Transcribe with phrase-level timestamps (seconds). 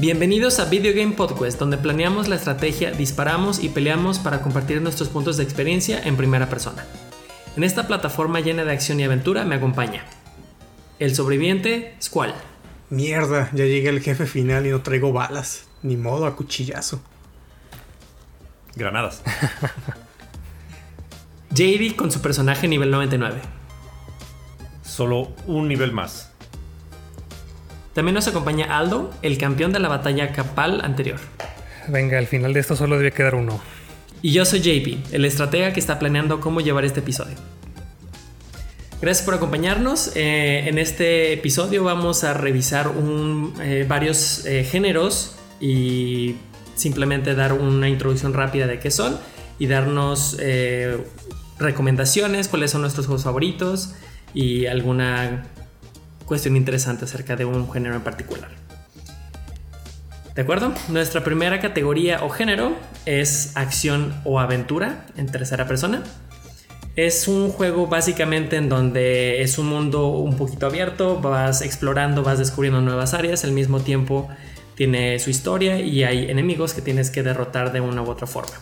[0.00, 5.10] Bienvenidos a Video Game Podcast, donde planeamos la estrategia, disparamos y peleamos para compartir nuestros
[5.10, 6.86] puntos de experiencia en primera persona.
[7.54, 10.06] En esta plataforma llena de acción y aventura me acompaña
[10.98, 12.32] el sobreviviente Squall.
[12.88, 15.68] Mierda, ya llegué al jefe final y no traigo balas.
[15.82, 17.02] Ni modo a cuchillazo.
[18.76, 19.20] Granadas.
[21.50, 23.38] JD con su personaje nivel 99.
[24.82, 26.29] Solo un nivel más.
[28.00, 31.18] También nos acompaña Aldo, el campeón de la batalla capal anterior.
[31.86, 33.60] Venga, al final de esto solo debe quedar uno.
[34.22, 37.36] Y yo soy JP, el estratega que está planeando cómo llevar este episodio.
[39.02, 40.12] Gracias por acompañarnos.
[40.16, 42.90] Eh, en este episodio vamos a revisar
[43.60, 46.36] eh, varios eh, géneros y
[46.76, 49.18] simplemente dar una introducción rápida de qué son
[49.58, 50.38] y darnos
[51.58, 53.92] recomendaciones, cuáles son nuestros juegos favoritos
[54.32, 55.44] y alguna
[56.30, 58.50] cuestión interesante acerca de un género en particular.
[60.36, 60.72] ¿De acuerdo?
[60.88, 66.04] Nuestra primera categoría o género es acción o aventura en tercera persona.
[66.94, 72.38] Es un juego básicamente en donde es un mundo un poquito abierto, vas explorando, vas
[72.38, 74.28] descubriendo nuevas áreas, al mismo tiempo
[74.76, 78.54] tiene su historia y hay enemigos que tienes que derrotar de una u otra forma.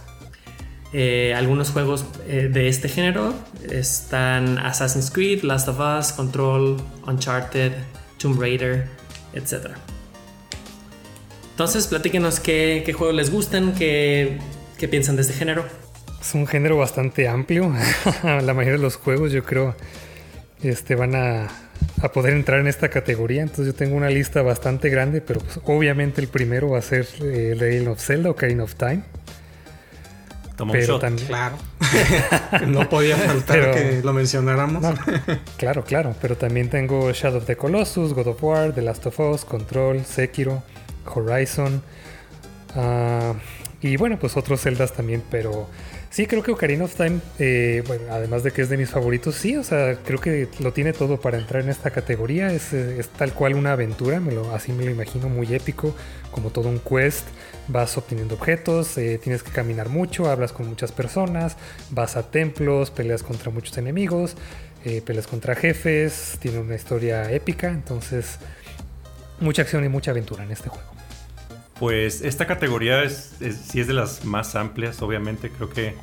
[0.92, 3.34] Eh, algunos juegos eh, de este género
[3.70, 7.72] están Assassin's Creed, Last of Us, Control, Uncharted,
[8.16, 8.86] Tomb Raider,
[9.34, 9.72] etc.
[11.50, 14.38] Entonces, platíquenos qué, juegos les gustan, qué,
[14.78, 15.64] qué, piensan de este género.
[16.20, 17.70] Es un género bastante amplio.
[18.22, 19.74] La mayoría de los juegos, yo creo,
[20.62, 21.48] este, van a,
[22.00, 23.42] a, poder entrar en esta categoría.
[23.42, 27.06] Entonces, yo tengo una lista bastante grande, pero pues, obviamente el primero va a ser
[27.20, 29.02] eh, Legend of Zelda o Ocarina of Time
[30.66, 31.56] pero también, claro.
[32.66, 34.84] no podía faltar que lo mencionáramos.
[35.56, 36.14] claro, claro.
[36.20, 40.04] Pero también tengo Shadow of the Colossus, God of War, The Last of Us, Control,
[40.04, 40.62] Sekiro,
[41.06, 41.82] Horizon.
[42.74, 43.34] Ah,
[43.80, 45.68] y bueno, pues otros Zeldas también, pero
[46.10, 49.34] sí, creo que Ocarina of Time, eh, bueno, además de que es de mis favoritos,
[49.34, 52.52] sí, o sea, creo que lo tiene todo para entrar en esta categoría.
[52.52, 55.94] Es, es tal cual una aventura, me lo, así me lo imagino, muy épico,
[56.30, 57.26] como todo un quest
[57.68, 61.56] vas obteniendo objetos, eh, tienes que caminar mucho, hablas con muchas personas,
[61.90, 64.34] vas a templos, peleas contra muchos enemigos,
[64.84, 68.38] eh, peleas contra jefes, tiene una historia épica, entonces
[69.40, 70.97] mucha acción y mucha aventura en este juego.
[71.78, 75.94] Pues esta categoría es, sí es de las más amplias, obviamente creo que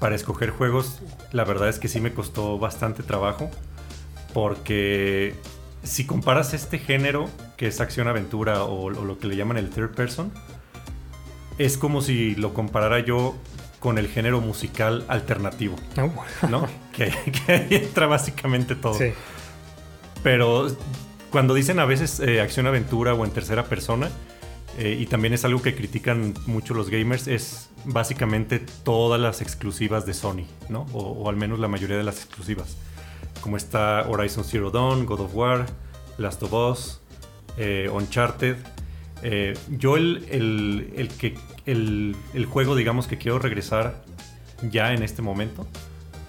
[0.00, 1.00] para escoger juegos
[1.32, 3.50] la verdad es que sí me costó bastante trabajo
[4.32, 5.34] porque
[5.82, 10.32] si comparas este género que es acción-aventura o, lo que le llaman el third person,
[11.58, 13.34] es como si lo comparara yo
[13.80, 15.76] con el género musical alternativo.
[15.96, 16.46] Oh.
[16.48, 16.68] ¿No?
[16.92, 17.12] que,
[17.48, 18.94] ahí entra básicamente todo.
[18.94, 19.12] Sí.
[20.22, 20.68] Pero
[21.30, 24.08] cuando dicen a veces eh, acción-aventura o en tercera persona,
[24.78, 30.06] eh, y también es algo que critican mucho los gamers, es básicamente todas las exclusivas
[30.06, 30.86] de Sony, ¿no?
[30.92, 32.76] O, al menos la mayoría de las exclusivas.
[33.40, 35.66] Como está Horizon Zero Dawn, God of War,
[36.16, 37.00] Last of Us,
[37.56, 38.56] eh, Uncharted.
[39.24, 42.14] Eh, yo el, el, que, el,
[42.48, 44.04] juego, digamos, que quiero regresar
[44.70, 45.66] ya en este momento.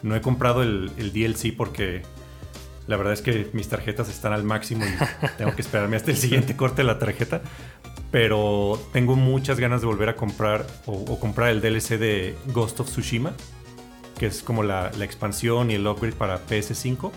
[0.02, 2.02] No he comprado el, DLC porque
[2.88, 6.18] la verdad es que mis tarjetas están al máximo y tengo que esperarme hasta el
[6.18, 7.44] siguiente corte de la tarjeta.
[8.12, 12.90] Pero tengo muchas ganas de volver a comprar o, comprar el DLC de Ghost of
[12.90, 13.34] Tsushima,
[14.18, 17.12] que es como la, expansión y el upgrade para PS5.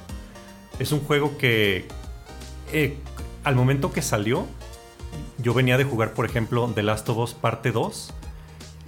[0.79, 1.87] Es un juego que
[2.73, 2.99] eh,
[3.45, 4.47] al momento que salió
[5.39, 8.13] yo venía de jugar, por ejemplo, The Last of Us parte 2.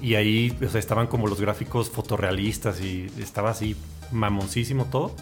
[0.01, 3.77] Y ahí estaban como los gráficos fotorrealistas y estaba así
[4.13, 5.15] mamoncísimo todo.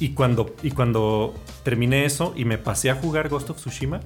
[0.00, 4.00] Y cuando, y cuando terminé eso y me pasé a jugar Ghost of Tsushima,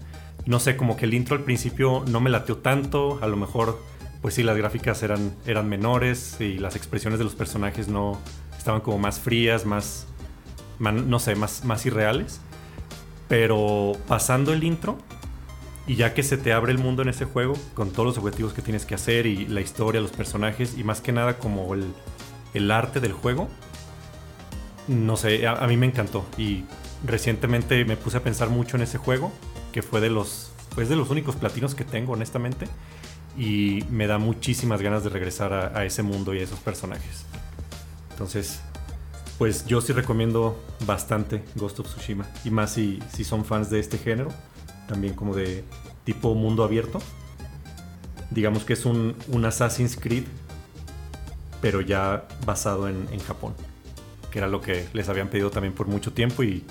[0.47, 3.19] no sé, como que el intro al principio no me lateó tanto.
[3.21, 3.83] A lo mejor,
[4.23, 8.19] pues sí, las gráficas eran, eran menores y las expresiones de los personajes no
[8.56, 10.06] estaban como más frías, más,
[10.79, 12.41] no sé, más, más irreales.
[13.29, 14.99] Pero pasando el intro,
[15.87, 18.53] y ya que se te abre el mundo en ese juego, con todos los objetivos
[18.53, 22.70] que tienes que hacer y la historia, los personajes y más que nada como el,
[22.70, 23.49] arte del juego,
[24.88, 26.26] no sé, a, mí me encantó.
[26.37, 26.65] Y
[27.05, 29.32] recientemente me puse a pensar mucho en ese juego,
[29.76, 32.67] que fue de los, pues de los únicos platinos que tengo, honestamente.
[33.37, 37.26] Y me da muchísimas ganas de regresar a, ese mundo y a esos personajes.
[38.12, 38.61] Entonces,
[39.37, 42.26] pues yo sí recomiendo bastante Ghost of Tsushima.
[42.43, 44.31] Y más si, son fans de este género
[44.88, 45.62] también como de
[46.05, 46.99] tipo mundo abierto.
[48.31, 49.14] Digamos que es un,
[49.44, 50.25] Assassin's Creed,
[51.61, 53.52] pero ya basado en, Japón,
[54.31, 56.64] que era lo que les habían pedido también por mucho tiempo y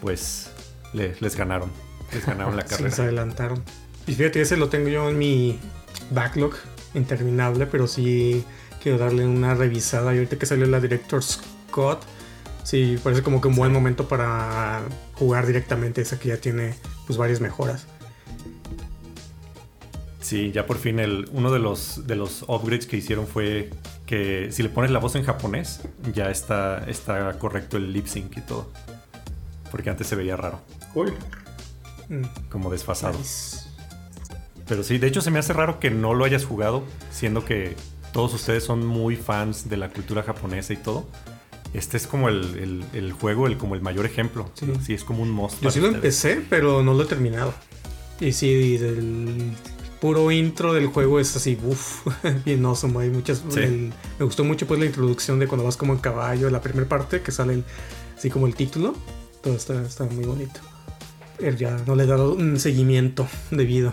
[0.00, 0.50] pues
[0.92, 1.70] les ganaron,
[2.12, 2.90] les ganaron la carrera.
[2.90, 3.62] se adelantaron.
[4.06, 5.58] Y fíjate, ese lo tengo yo en mi
[6.10, 6.54] backlog
[6.94, 8.44] interminable, pero sí
[8.82, 10.14] quiero darle una revisada.
[10.14, 12.02] Y ahorita que salió la Director Scott,
[12.64, 14.82] sí, parece como que un buen momento para
[15.14, 16.74] jugar directamente esa que ya tiene
[17.06, 17.86] pues varias mejoras.
[20.20, 23.70] Sí, ya por fin el, uno de los, de los upgrades que hicieron fue
[24.06, 25.80] que si le pones la voz en japonés,
[26.14, 28.70] ya está, está correcto el lip sync y todo.
[29.70, 30.60] Porque antes se veía raro.
[30.94, 31.12] Uy.
[32.48, 33.18] Como desfasado.
[34.66, 37.74] Pero sí, de hecho se me hace raro que no lo hayas jugado, siendo que
[38.12, 41.06] todos ustedes son muy fans de la cultura japonesa y todo.
[41.72, 44.50] Este es como el, juego, el, como el mayor ejemplo.
[44.84, 44.94] Sí.
[44.94, 45.70] es como un monstruo.
[45.70, 47.54] Yo sí lo empecé, pero no lo he terminado.
[48.20, 49.52] Y sí, del
[50.00, 52.06] puro intro del juego es así, uff,
[52.44, 52.98] bien awesome.
[53.00, 53.44] Hay muchas.
[53.44, 53.92] me
[54.24, 57.30] gustó mucho pues la introducción de cuando vas como en caballo, la primera parte que
[57.30, 57.62] sale
[58.16, 58.94] así como el título.
[59.42, 60.60] Todo está, está muy bonito.
[61.42, 63.92] Él ya no le he dado un seguimiento debido.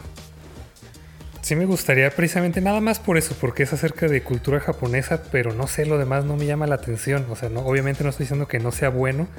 [1.41, 5.53] Sí me gustaría precisamente nada más por eso, porque es acerca de cultura japonesa, pero
[5.53, 7.25] no sé, lo demás no me llama la atención.
[7.29, 9.29] O sea, no, obviamente no estoy diciendo que no sea bueno,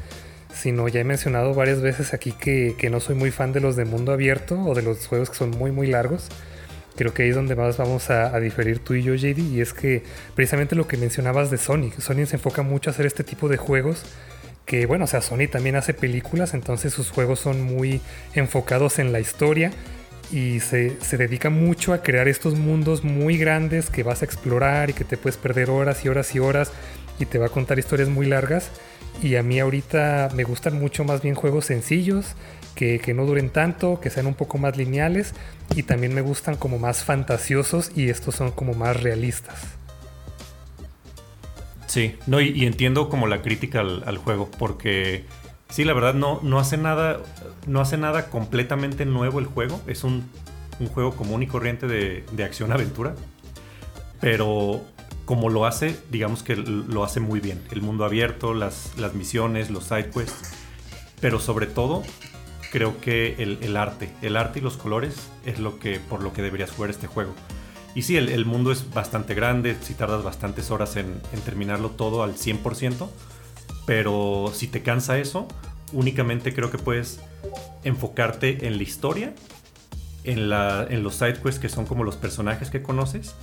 [0.55, 3.77] sino ya he mencionado varias veces aquí que, que, no soy muy fan de los
[3.77, 6.29] de mundo abierto o de los juegos que son muy muy largos.
[6.97, 9.61] Creo que ahí es donde más vamos a, a diferir tú y yo, JD, y
[9.61, 10.03] es que
[10.35, 13.59] precisamente lo que mencionabas de Sony, Sony se enfoca mucho a hacer este tipo de
[13.59, 14.05] juegos
[14.69, 18.03] que bueno, o sea, Sony también hace películas, entonces sus juegos son muy
[18.35, 19.73] enfocados en la historia
[20.31, 24.93] y se, dedica mucho a crear estos mundos muy grandes que vas a explorar y
[24.93, 26.71] que te puedes perder horas y horas y horas
[27.19, 28.71] y te va a contar historias muy largas.
[29.23, 32.37] Y a mí ahorita me gustan mucho más bien juegos sencillos,
[32.75, 35.33] que, que, no duren tanto, que sean un poco más lineales
[35.75, 39.78] y también me gustan como más fantasiosos y estos son como más realistas.
[41.89, 45.25] Sí, no, y, entiendo como la crítica al, juego, porque
[45.71, 47.21] sí, la verdad no, no hace nada.
[47.67, 49.81] No hace nada completamente nuevo el juego.
[49.87, 50.29] Es un,
[50.93, 53.15] juego común y corriente de, acción-aventura.
[54.21, 54.83] Pero
[55.25, 57.63] como lo hace, digamos que lo hace muy bien.
[57.71, 60.53] El mundo abierto, las, las misiones, los side quests.
[61.23, 62.03] Pero sobre todo,
[62.71, 64.11] creo que el, el, arte.
[64.21, 67.35] El arte y los colores es lo que, por lo que deberías jugar este juego.
[67.99, 72.37] Y sí, el, mundo es bastante grande, si tardas bastantes horas en, terminarlo todo al
[72.37, 73.09] 100%,
[73.87, 75.49] pero si te cansa eso,
[75.93, 77.19] únicamente creo que puedes
[77.83, 79.35] enfocarte en la historia,
[80.23, 83.35] en, la, en los sidequests que son como los personajes que conoces,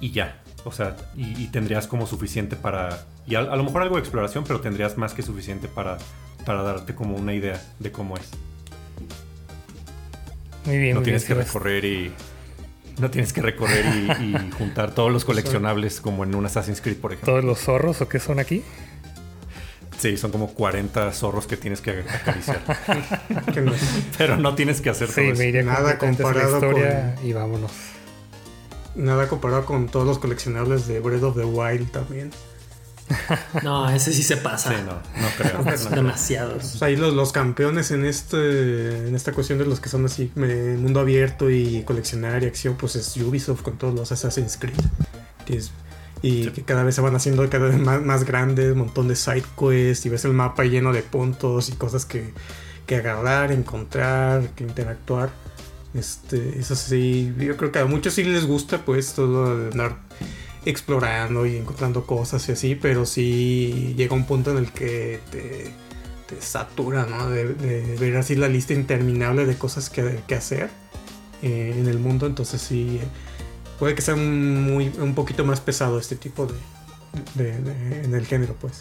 [0.00, 0.40] y ya.
[0.64, 3.04] O sea, y, tendrías como suficiente para...
[3.26, 5.98] Y a, lo mejor algo de exploración, pero tendrías más que suficiente para,
[6.46, 8.30] para darte como una idea de cómo es.
[10.64, 10.94] Muy bien.
[10.94, 12.12] No tienes que recorrer y
[12.98, 13.84] no tienes que recorrer
[14.20, 17.32] y, juntar todos los coleccionables como en un Assassin's Creed, por ejemplo.
[17.32, 18.62] ¿Todos los zorros o qué son aquí?
[19.98, 22.62] Sí, son como 40 zorros que tienes que acariciar.
[24.18, 26.76] Pero no tienes que hacer sí, todo Me nada comparado con...
[27.22, 27.72] y vámonos.
[28.94, 32.30] Nada comparado con todos los coleccionables de Breath of the Wild también.
[33.62, 34.70] No, ese sí se pasa.
[34.70, 35.90] Sí, no, no creo.
[35.90, 36.82] demasiados.
[36.82, 41.00] ahí los, los, campeones en este en esta cuestión de los que son así mundo
[41.00, 45.64] abierto y coleccionar y acción, pues es Ubisoft con todos los Assassin's Creed.
[46.22, 49.16] y que cada vez se van haciendo cada vez más, más grandes, un montón de
[49.16, 52.32] side quests y ves el mapa lleno de puntos y cosas que,
[52.86, 55.30] que agarrar, encontrar, que interactuar.
[55.92, 59.96] Este, eso sí, yo creo que a muchos sí les gusta pues todo andar
[60.64, 65.72] explorando y encontrando cosas y así, pero sí llega un punto en el que te,
[66.26, 67.30] te satura, ¿no?
[67.30, 67.44] De,
[67.98, 70.70] ver así la lista interminable de cosas que, que hacer
[71.42, 73.00] eh, en el mundo, entonces sí,
[73.78, 76.46] puede que sea un, muy, un poquito más pesado este tipo
[77.34, 77.56] de,
[78.04, 78.80] en el género, pues.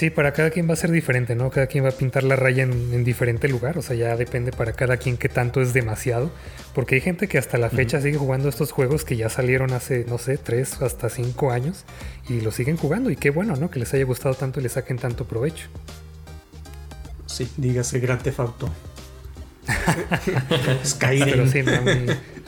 [0.00, 1.50] Sí, para cada quien va a ser diferente, ¿no?
[1.50, 4.72] Cada quien va a pintar la raya en, diferente lugar, o sea, ya depende para
[4.72, 6.30] cada quien qué tanto es demasiado,
[6.74, 10.06] porque hay gente que hasta la fecha sigue jugando estos juegos que ya salieron hace,
[10.08, 11.84] no sé, tres hasta cinco años
[12.30, 13.70] y lo siguen jugando y qué bueno, ¿no?
[13.70, 15.68] Que les haya gustado tanto y le saquen tanto provecho.
[17.26, 18.70] Sí, dígase Grand Theft Auto.
[20.98, 21.58] Pero sí,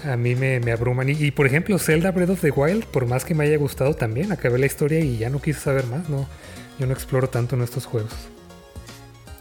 [0.05, 1.11] a mí, me, abruman.
[1.11, 3.93] Y, y, por ejemplo, Zelda Breath of the Wild, por más que me haya gustado
[3.93, 6.27] también, acabé la historia y ya no quise saber más, ¿no?
[6.79, 8.13] Yo no exploro tanto en estos juegos.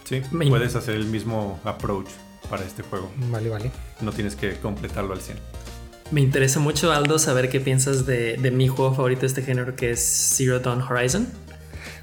[0.04, 2.10] Sí, puedes hacer el mismo approach
[2.50, 3.12] para este juego.
[3.30, 3.72] Vale, vale.
[4.02, 5.38] No tienes que completarlo al 100.
[6.12, 9.92] Me interesa mucho, Aldo, saber qué piensas de, mi juego favorito de este género, que
[9.92, 11.30] es Zero Dawn Horizon.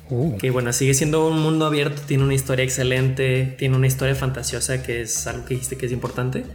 [0.08, 0.38] Uh.
[0.38, 4.82] Que bueno, sigue siendo un mundo abierto, tiene una historia excelente, tiene una historia fantasiosa,
[4.82, 6.46] que es algo que dijiste que es importante.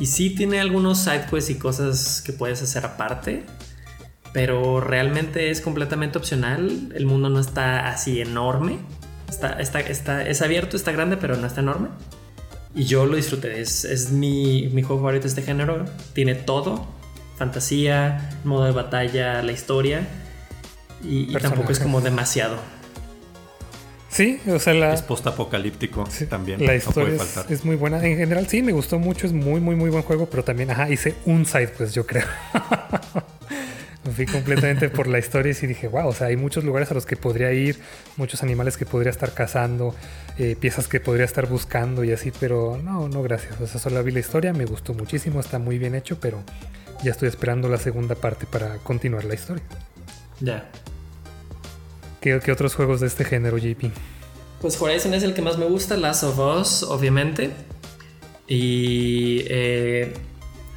[0.00, 3.44] Y sí tiene algunos sidequests y cosas que puedes hacer aparte,
[4.32, 6.92] pero realmente es completamente opcional.
[6.94, 8.78] El mundo no está así enorme.
[9.28, 11.88] Está, está, está, es abierto, está grande, pero no está enorme.
[12.74, 13.60] Y yo lo disfruté.
[13.60, 15.84] Es, es mi, mi juego favorito de este género.
[16.12, 16.86] Tiene todo.
[17.36, 20.06] Fantasía, modo de batalla, la historia.
[21.02, 22.56] Y, y tampoco es como demasiado.
[24.10, 26.60] Sí, o sea, la, Es postapocalíptico sí, también.
[26.64, 27.52] la no historia puede es, faltar.
[27.52, 28.04] es muy buena.
[28.04, 29.26] En general, sí, me gustó mucho.
[29.26, 32.24] Es muy, muy, muy buen juego, pero también, ajá, hice un side, pues yo creo.
[34.04, 36.90] Me fui completamente por la historia y sí dije, wow, o sea, hay muchos lugares
[36.90, 37.78] a los que podría ir,
[38.16, 39.94] muchos animales que podría estar cazando,
[40.38, 43.60] eh, piezas que podría estar buscando y así, pero no, no, gracias.
[43.60, 46.42] O sea, solo vi la historia, me gustó muchísimo, está muy bien hecho, pero
[47.02, 49.64] ya estoy esperando la segunda parte para continuar la historia.
[50.40, 50.70] Ya.
[52.20, 53.92] ¿Qué, qué otros juegos de este género, JP?
[54.60, 57.50] Pues Horizon es el que más me gusta, Last of Us, obviamente.
[58.46, 59.44] Y.
[59.48, 60.14] eh,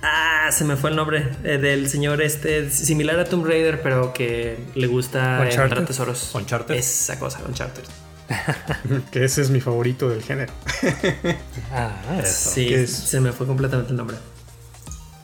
[0.01, 4.13] ah, se me fue el nombre eh, del señor este, similar a Tomb Raider, pero
[4.13, 6.33] que le gusta encontrar tesoros.
[6.33, 6.75] Uncharted.
[6.75, 7.83] Esa cosa, Uncharted.
[9.11, 10.53] Que ese es mi favorito del género.
[11.73, 12.51] Ah, Eso.
[12.51, 14.17] Sí, se me fue completamente el nombre.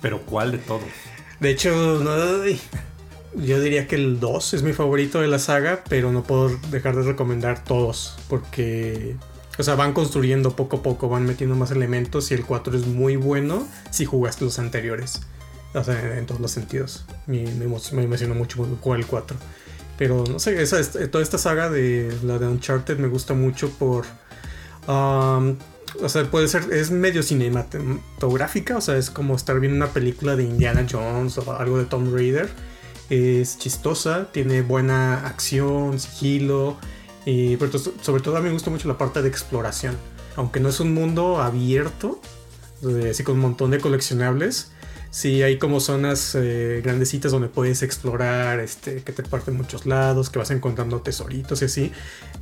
[0.01, 0.83] Pero ¿cuál de todos?
[1.41, 2.15] De hecho, no,
[3.35, 6.95] yo diría que el 2 es mi favorito de la saga, pero no puedo dejar
[6.95, 9.15] de recomendar todos, porque,
[9.57, 12.85] o sea, van construyendo poco a poco, van metiendo más elementos y el 4 es
[12.87, 15.21] muy bueno si jugaste los anteriores,
[15.73, 17.05] o sea, en todos los sentidos.
[17.25, 19.35] Me, me, emo- me emocionó mucho jugar el 4.
[19.97, 20.63] Pero no sé,
[21.07, 24.05] toda esta saga de la de Uncharted me gusta mucho por...
[24.87, 25.55] um,
[26.03, 30.35] o sea, puede ser, es medio cinematográfica, o sea, es como estar viendo una película
[30.35, 32.49] de Indiana Jones o algo de Tomb Raider.
[33.09, 36.77] Es chistosa, tiene buena acción, sigilo,
[37.27, 37.57] y
[38.01, 39.97] sobre todo a mí me gusta mucho la parte de exploración.
[40.37, 42.21] Aunque no es un mundo abierto,
[42.87, 44.71] eh, así con un montón de coleccionables,
[45.11, 50.29] sí hay como zonas eh, grandecitas donde puedes explorar, este, que te parten muchos lados,
[50.29, 51.91] que vas encontrando tesoritos y así,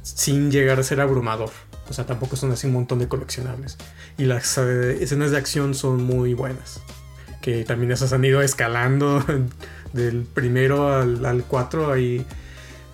[0.04, 1.50] sin llegar a ser abrumador.
[1.90, 3.78] O sea, tampoco son así un montón de coleccionables.
[4.20, 6.80] Y las eh, escenas de acción son muy buenas.
[7.42, 9.26] Que también esas han ido escalando
[9.94, 11.92] del primero al 4.
[11.92, 12.24] Ahí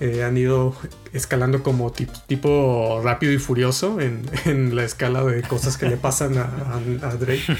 [0.01, 0.75] eh, han ido
[1.13, 5.95] escalando como tip- tipo rápido y furioso en, en la escala de cosas que le
[5.95, 7.43] pasan a, a- a Drake.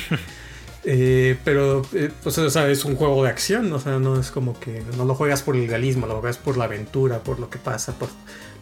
[0.83, 4.31] Eh, pero, eh, pues, o sea, es un juego de acción, o sea, no es
[4.31, 7.51] como que no lo juegas por el realismo, lo juegas por la aventura, por lo
[7.51, 8.09] que pasa, por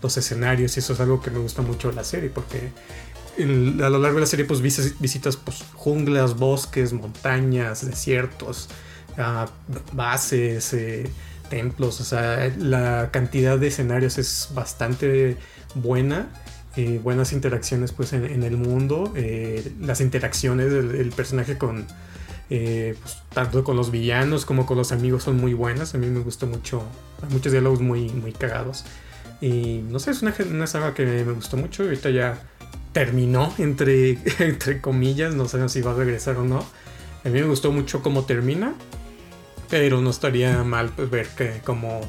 [0.01, 2.71] los escenarios, y eso es algo que me gusta mucho de la serie, porque
[3.37, 8.67] a lo largo de la serie, pues vis- visitas pues, junglas, bosques, montañas, desiertos,
[9.17, 9.47] ah,
[9.93, 11.09] bases, eh,
[11.49, 15.37] templos, o sea, la cantidad de escenarios es bastante
[15.75, 16.29] buena.
[16.75, 21.87] eh, buenas interacciones pues en, en el mundo eh, las interacciones del, del personaje con
[22.51, 26.07] eh, pues, tanto con los villanos como con los amigos son muy buenas a mí
[26.07, 26.83] me gusta mucho
[27.23, 28.85] hay muchos diálogos muy muy cagados
[29.41, 32.41] y no sé es una, una saga que me gustó mucho ahorita ya
[32.93, 36.59] terminó entre entre comillas no sé si va a regresar o no
[37.25, 38.73] a mí me gustó mucho cómo termina
[39.69, 42.01] pero no estaría mal pues ver que como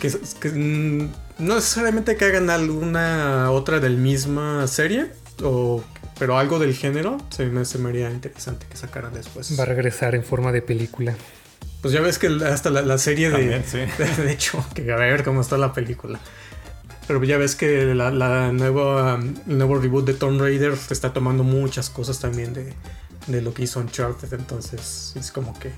[0.00, 5.10] que, que, no necesariamente que hagan alguna otra del misma serie
[5.42, 5.82] o
[6.18, 9.66] pero algo del género se me, se me haría interesante que sacaran después va a
[9.66, 11.14] regresar en forma de película.
[11.82, 13.78] pues ya ves que hasta la, la serie de, También, sí.
[13.78, 16.20] de, de hecho que a ver cómo está la película
[17.06, 21.12] pero ya ves que la, la nueva um, el nuevo reboot de Tomb Raider está
[21.12, 22.72] tomando muchas cosas también de,
[23.26, 25.72] de lo que hizo Uncharted entonces es como que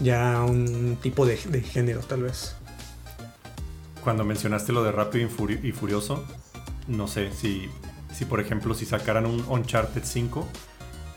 [0.00, 2.56] ya un tipo de, de género tal vez
[4.02, 6.24] Cuando mencionaste lo de Rápido y, Furi- y Furioso,
[6.88, 7.68] no sé si,
[8.14, 10.46] si, por ejemplo, si sacaran un Uncharted 5,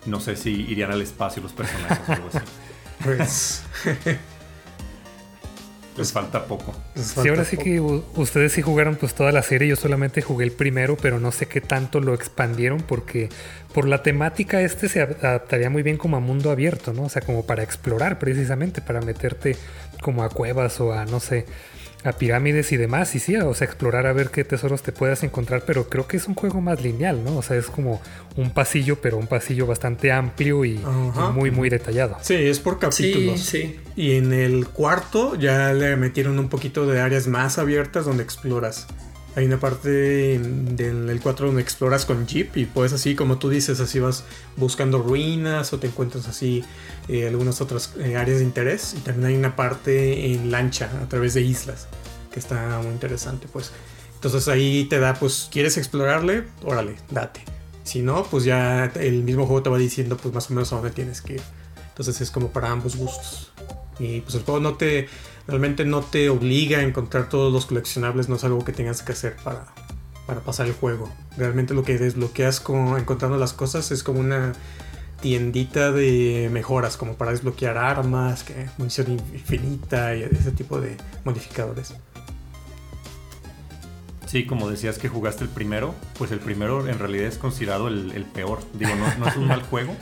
[0.05, 2.39] no sé si irían al espacio los personajes o algo así.
[3.03, 3.63] pues
[5.97, 6.73] Les falta poco.
[6.95, 7.63] les Sí, ahora sí poco.
[7.65, 7.79] que
[8.21, 11.47] ustedes sí jugaron pues toda la serie, yo solamente jugué el primero, pero no sé
[11.47, 13.29] qué tanto lo expandieron porque
[13.73, 17.03] por la temática este se ad- adaptaría muy bien como a mundo abierto, ¿no?
[17.03, 19.57] O sea, como para explorar precisamente, para meterte
[20.01, 21.45] como a cuevas o a, no sé,
[22.03, 25.23] a pirámides y demás, y sí, o sea, explorar a ver qué tesoros te puedas
[25.23, 27.37] encontrar, pero creo que es un juego más lineal, ¿no?
[27.37, 28.01] O sea, es como
[28.35, 30.79] un pasillo, pero un pasillo bastante amplio y,
[31.33, 32.17] muy, muy detallado.
[32.21, 33.41] Sí, es por Sí, capítulos.
[33.41, 33.79] sí.
[33.95, 38.87] Y en el cuarto ya le metieron un poquito de áreas más abiertas donde exploras.
[39.37, 39.89] Hay una parte
[40.39, 44.23] del el 4 donde exploras con Jeep y puedes así, como tú dices, así vas
[44.55, 46.63] buscando ruinas o te encuentras así
[47.07, 48.95] eh, algunas otras eh, áreas de interés.
[48.97, 51.87] Y también hay una parte en lancha a través de islas
[52.31, 53.69] que está muy interesante, pues.
[54.15, 56.45] Entonces ahí te da, pues, ¿quieres explorarle?
[56.65, 57.41] Órale, date.
[57.83, 60.77] Si no, pues ya el mismo juego te va diciendo, pues, más o menos a
[60.77, 61.41] dónde tienes que ir.
[61.89, 63.51] Entonces es como para ambos gustos.
[63.99, 65.07] Y pues el juego no te
[65.47, 69.13] realmente no te obliga a encontrar todos los coleccionables, no es algo que tengas que
[69.13, 69.65] hacer para,
[70.25, 71.09] para pasar el juego.
[71.37, 74.53] Realmente lo que desbloqueas con, encontrando las cosas es como una
[75.21, 81.95] tiendita de mejoras, como para desbloquear armas, que munición infinita y ese tipo de modificadores.
[84.27, 88.25] Sí, como decías que jugaste el primero, pues el primero en realidad es considerado el,
[88.25, 88.59] peor.
[88.73, 89.95] Digo, no, no, es un mal juego,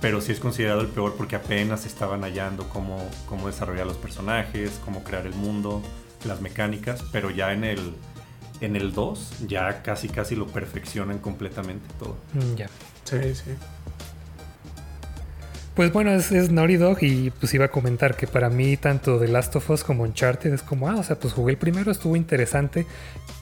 [0.00, 4.80] pero sí es considerado el peor porque apenas estaban hallando cómo, cómo desarrollar los personajes,
[4.84, 5.82] cómo crear el mundo,
[6.24, 7.94] las mecánicas, pero ya en el,
[8.60, 12.16] en el 2 ya casi casi lo perfeccionan completamente todo.
[12.34, 12.68] Mm, ya.
[13.04, 13.50] Sí, sí.
[15.74, 19.18] Pues bueno, es, es, Naughty Dog y pues iba a comentar que para mí tanto
[19.18, 21.90] The Last of Us como Uncharted es como, ah, o sea, pues jugué el primero,
[21.90, 22.86] estuvo interesante,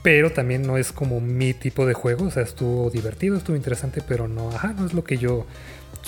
[0.03, 4.03] pero también no es como mi tipo de juego, o sea, estuvo divertido, estuvo interesante,
[4.07, 5.47] pero no, ajá, no es lo que yo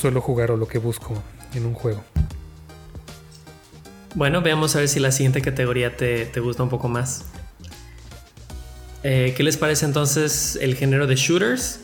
[0.00, 1.14] suelo jugar o lo que busco
[1.54, 2.02] en un juego.
[4.14, 7.26] Bueno, veamos a ver si la siguiente categoría te, te gusta un poco más.
[9.02, 11.80] Eh, ¿Qué les parece entonces el género de shooters?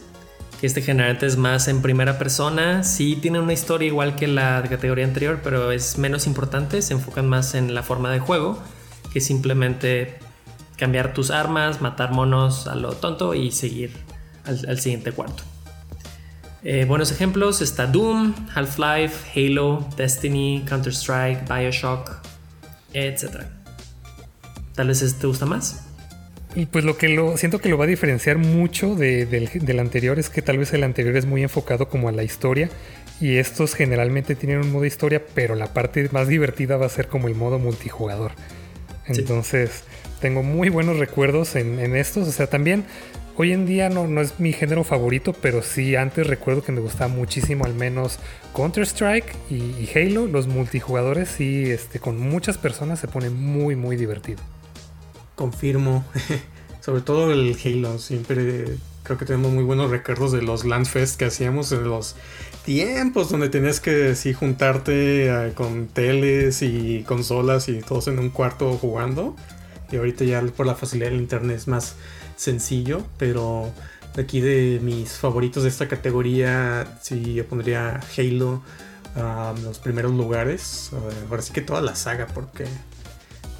[0.61, 2.83] Que este generalmente es más en primera persona.
[2.83, 6.83] Sí tiene una historia igual que la categoría anterior, pero es menos importante.
[6.83, 8.59] Se enfocan más en la forma de juego,
[9.13, 10.19] que simplemente
[10.77, 13.93] cambiar tus armas, matar monos a lo tonto y seguir
[14.45, 15.43] al, siguiente cuarto.
[16.69, 22.11] Eh, buenos ejemplos está Doom, Half-Life, Halo, Destiny, Counter-Strike, Bioshock,
[22.93, 23.45] etc.
[24.75, 25.87] Tal vez este te gusta más.
[26.57, 30.29] Y pues lo que lo siento que lo va a diferenciar mucho del, anterior es
[30.29, 32.69] que tal vez el anterior es muy enfocado como a la historia
[33.21, 37.07] y estos generalmente tienen un modo historia, pero la parte más divertida va a ser
[37.07, 38.33] como el modo multijugador.
[39.07, 39.85] Entonces,
[40.21, 42.27] tengo muy buenos recuerdos en, estos.
[42.27, 42.85] O sea, también
[43.37, 46.81] hoy en día no, no es mi género favorito, pero sí antes recuerdo que me
[46.81, 48.19] gustaba muchísimo al menos
[48.55, 50.27] Counter-Strike y, y, Halo.
[50.27, 54.41] Los multijugadores sí, este, con muchas personas se pone muy, muy divertido.
[55.35, 56.05] Confirmo.
[56.81, 57.99] Sobre todo el Halo.
[57.99, 62.17] Siempre creo que tenemos muy buenos recuerdos de los Landfest que hacíamos en los
[62.65, 68.31] tiempos donde tenías que sí juntarte eh, con teles y consolas y todos en un
[68.31, 69.37] cuarto jugando.
[69.93, 71.95] Y ahorita ya por la facilidad del internet es más
[72.37, 73.73] sencillo, pero
[74.17, 78.63] aquí de mis favoritos de esta categoría, sí yo pondría Halo
[79.17, 80.91] a los primeros lugares.
[81.29, 82.67] Ahora sí que toda la saga, porque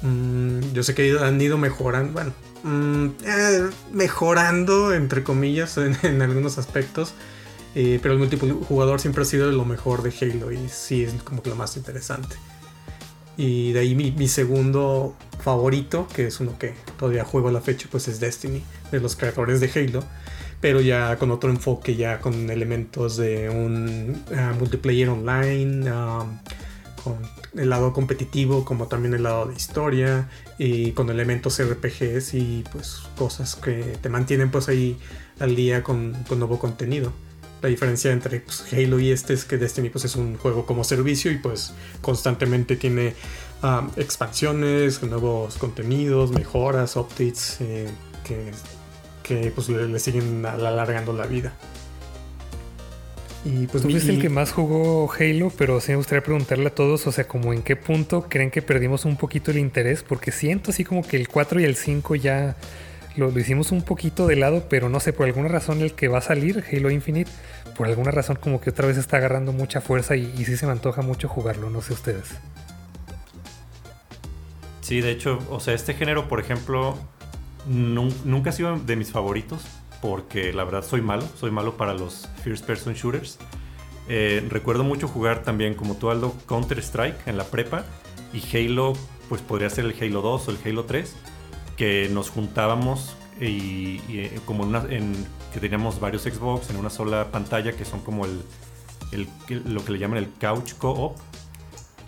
[0.01, 2.31] Mm, yo sé que han ido mejorando, bueno,
[2.63, 7.13] mm, eh, mejorando entre comillas en, algunos aspectos.
[7.75, 11.43] Eh, pero el multijugador siempre ha sido lo mejor de Halo y sí es como
[11.43, 12.35] que lo más interesante.
[13.37, 17.87] Y de ahí mi, segundo favorito, que es uno que todavía juego a la fecha,
[17.89, 20.03] pues es Destiny, de los creadores de Halo.
[20.59, 26.25] Pero ya con otro enfoque, ya con elementos de un ah, multiplayer online, ah,
[27.03, 27.17] con
[27.55, 33.03] el lado competitivo como también el lado de historia y con elementos RPGs y pues
[33.17, 34.97] cosas que te mantienen pues ahí
[35.39, 37.13] al día con, nuevo contenido.
[37.61, 40.83] La diferencia entre pues, Halo y este es que Destiny pues es un juego como
[40.83, 43.13] servicio y pues constantemente tiene
[43.63, 47.89] um, expansiones, nuevos contenidos, mejoras, updates eh,
[48.23, 48.51] que,
[49.23, 51.53] que pues le siguen alargando la vida.
[53.45, 56.75] Y pues Tú fuiste el que más jugó Halo, pero sí me gustaría preguntarle a
[56.75, 60.31] todos, o sea, como en qué punto creen que perdimos un poquito el interés, porque
[60.31, 62.57] siento así como que el 4 y el 5 ya
[63.17, 66.19] lo, hicimos un poquito de lado, pero no sé, por alguna razón el que va
[66.19, 67.29] a salir, Halo Infinite,
[67.75, 70.71] por alguna razón como que otra vez está agarrando mucha fuerza y, sí se me
[70.71, 72.29] antoja mucho jugarlo, no sé ustedes.
[74.81, 76.97] Sí, de hecho, o sea, este género, por ejemplo,
[77.67, 79.65] nunca ha sido de mis favoritos,
[80.01, 83.37] porque la verdad soy malo, soy malo para los first person shooters.
[84.09, 87.83] Eh, recuerdo mucho jugar también, como tú Aldo, Counter Strike en la prepa
[88.33, 88.93] y Halo,
[89.27, 91.15] pues podría ser el Halo 2 o el Halo 3,
[91.77, 95.13] que nos juntábamos y, eh, como en,
[95.53, 98.41] que teníamos varios Xbox en una sola pantalla que son como el,
[99.65, 101.17] lo que le llaman el couch co-op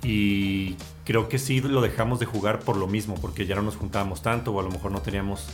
[0.03, 3.77] y creo que sí lo dejamos de jugar por lo mismo porque ya no nos
[3.77, 5.47] juntábamos tanto o a lo mejor no teníamos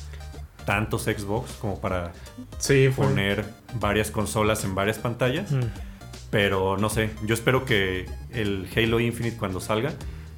[0.66, 2.14] tantos Xbox como para
[2.96, 3.46] poner
[3.80, 5.52] varias consolas en varias pantallas.
[5.52, 5.62] Mm.
[6.32, 9.94] Pero no sé, yo espero que el Halo Infinite cuando salga,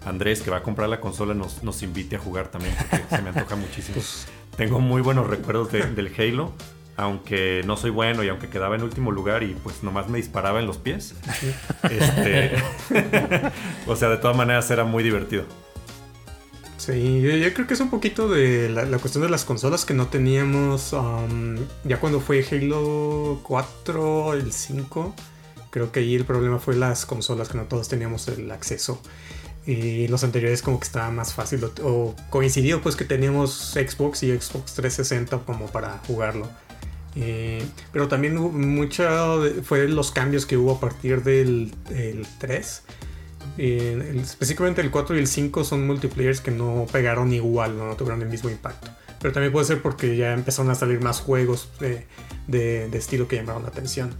[0.08, 3.22] Andrés, que va a comprar la consola, nos, nos invite a jugar también, porque se
[3.22, 3.98] me antoja muchísimo.
[3.98, 6.52] Pues, Tengo muy buenos recuerdos del Halo,
[6.96, 10.60] aunque no soy bueno y aunque quedaba en último lugar y pues nomás me disparaba
[10.60, 11.13] en los pies.
[11.84, 12.54] Este,
[13.88, 15.46] o sea, de todas maneras era muy divertido.
[16.78, 20.08] Sí, yo, creo que es un poquito de la, cuestión de las consolas que no
[20.08, 25.13] teníamos um, ya cuando fue Halo 4, el 5.
[25.70, 29.02] Creo que ahí el problema fue las consolas que no todos teníamos el acceso.
[29.67, 34.32] Y los anteriores como que estaba más fácil o, coincidió pues que teníamos Xbox y
[34.32, 36.47] Xbox 360 como para jugarlo.
[37.17, 39.03] Eh, pero también hu- mucho
[39.63, 42.82] fue los cambios que hubo a partir del, del 3.
[43.58, 47.88] Eh, el- específicamente el 4 y el 5 son multiplayers que no pegaron igual, no,
[47.88, 48.89] No tuvieron el mismo impacto.
[49.19, 52.06] Pero también puede ser porque ya empezaron a salir más juegos de,
[52.47, 54.13] de- de estilo que llamaron la atención.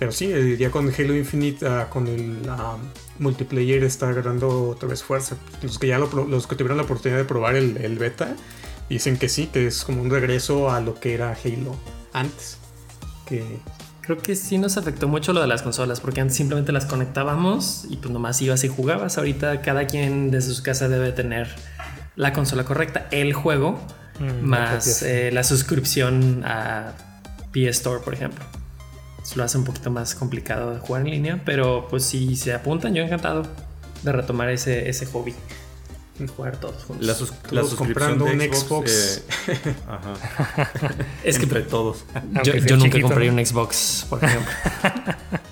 [0.00, 2.76] Pero sí, eh, ya con Halo Infinite, ah, con el ah,
[3.20, 5.36] multiplayer está agarrando otra vez fuerza.
[5.62, 8.34] Los que ya lo los que tuvieron la oportunidad de probar el, el beta
[8.88, 11.76] dicen que sí, que es como un regreso a lo que era Halo
[12.12, 12.58] antes.
[13.26, 13.60] Que
[14.00, 17.86] Creo que sí nos afectó mucho lo de las consolas, porque antes simplemente las conectábamos
[17.88, 19.18] y pues nomás ibas y jugabas.
[19.18, 21.54] Ahorita cada quien desde su casa debe tener
[22.16, 23.78] la consola correcta, el juego,
[24.20, 26.92] Mm, más eh, la suscripción a
[27.52, 28.44] PS Store, por ejemplo.
[29.36, 32.94] Lo hace un poquito más complicado de jugar en línea, pero pues si se apuntan,
[32.94, 33.42] yo encantado
[34.02, 35.34] de retomar ese, ese hobby
[36.18, 37.06] y jugar todos juntos.
[37.06, 39.22] La, sus- la Todos suscripción comprando de un Xbox.
[39.48, 40.70] eh, ajá.
[41.24, 42.04] es que Entre todos.
[42.44, 43.38] yo, yo nunca chiquito, compraría ¿no?
[43.38, 44.52] un Xbox, por ejemplo.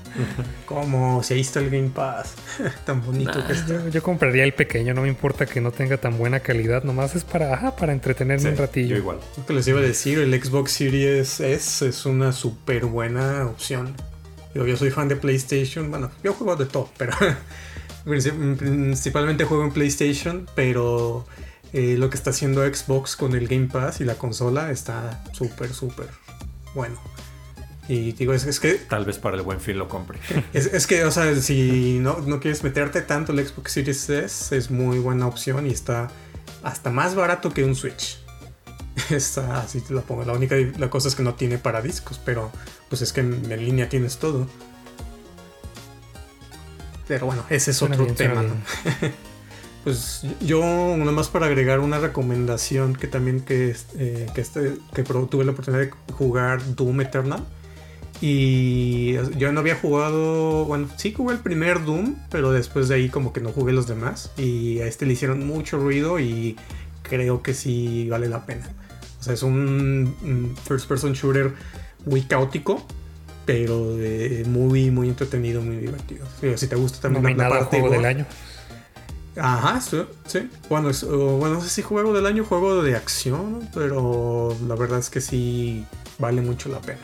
[0.67, 2.35] como si ahí está el Game Pass,
[2.85, 3.47] tan bonito Nah.
[3.47, 3.73] que está.
[3.85, 7.15] Yo, yo compraría el pequeño, no me importa que no tenga tan buena calidad, nomás
[7.17, 8.89] es para, ajá, para entretenerme Sí, un ratillo.
[8.91, 9.19] yo igual.
[9.37, 13.95] Lo que les iba a decir, el Xbox Series S es una súper buena opción.
[14.55, 17.13] Yo soy fan de PlayStation, bueno, yo juego de todo, pero
[18.05, 21.27] princip- principalmente juego en PlayStation, pero
[21.73, 25.73] eh, lo que está haciendo Xbox con el Game Pass y la consola está súper,
[25.73, 26.09] súper
[26.75, 26.99] bueno.
[27.89, 30.19] Y digo, es, es que Tal vez para el buen fin lo compre.
[30.53, 34.57] es, es que, o sea, si no, no quieres meterte tanto el Xbox Series S,
[34.57, 36.09] es muy buena opción y está
[36.63, 38.19] hasta más barato que un Switch.
[39.11, 40.25] Está, así te lo pongo.
[40.25, 42.51] La única la cosa es que no tiene para discos, pero
[42.89, 44.47] pues es que en, en línea tienes todo.
[47.07, 48.43] Pero bueno, ese es Suena otro bien, tema.
[48.43, 48.55] ¿no?
[49.85, 50.63] Pues yo,
[50.99, 55.85] nomás para agregar una recomendación que también que, eh, que, este, que tuve la oportunidad
[55.85, 57.43] de jugar Doom Eternal.
[58.21, 63.09] Y yo no había jugado, bueno, sí jugué el primer Doom, pero después de ahí
[63.09, 64.33] como que no jugué los demás.
[64.37, 66.57] Y a este le hicieron mucho ruido y
[67.03, 68.69] creo que sí vale la pena.
[69.21, 71.53] O sea, es un, un first person shooter
[72.07, 72.85] muy caótico,
[73.47, 76.27] pero eh, muy, muy entretenido, muy divertido.
[76.57, 78.27] Si te gusta también la- la, Nominado a parte juego del año.
[79.37, 80.49] Ajá, sí, sí.
[80.69, 84.99] Bueno, es- bueno, no sé si juego del año, juego de acción, pero la verdad
[84.99, 85.85] es que sí
[86.19, 86.99] vale mucho la pena.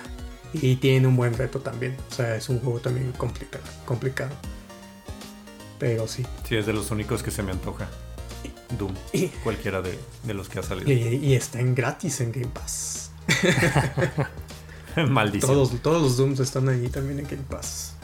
[0.63, 1.97] Y tiene un buen reto también.
[2.11, 3.65] O sea, es un juego también complicado.
[3.85, 4.31] complicado.
[5.79, 6.25] Pero sí.
[6.49, 7.89] Sí, es de los únicos que se me antoja.
[8.79, 8.95] Doom.
[9.13, 10.91] Y, Cualquiera de, de los que ha salido.
[10.91, 13.11] y- y está en gratis en Game Pass.
[15.09, 15.53] Maldición.
[15.53, 17.95] Todos, todos los Dooms están ahí también en Game Pass.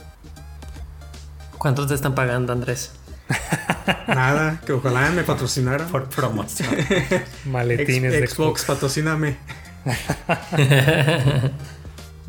[1.58, 2.92] ¿Cuántos te están pagando, Andrés?
[4.08, 5.86] Nada, que ojalá me patrocinara.
[5.86, 6.68] Por promoción.
[7.46, 8.64] Maletines de Xbox, Xbox.
[8.64, 9.36] patrocíname.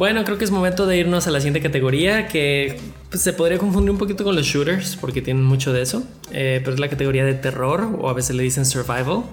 [0.01, 2.79] Bueno, creo que es momento de irnos a la siguiente categoría que
[3.11, 6.59] pues, se podría confundir un poquito con los shooters porque tienen mucho de eso, eh,
[6.63, 9.25] pero es la categoría de terror o a veces le dicen survival.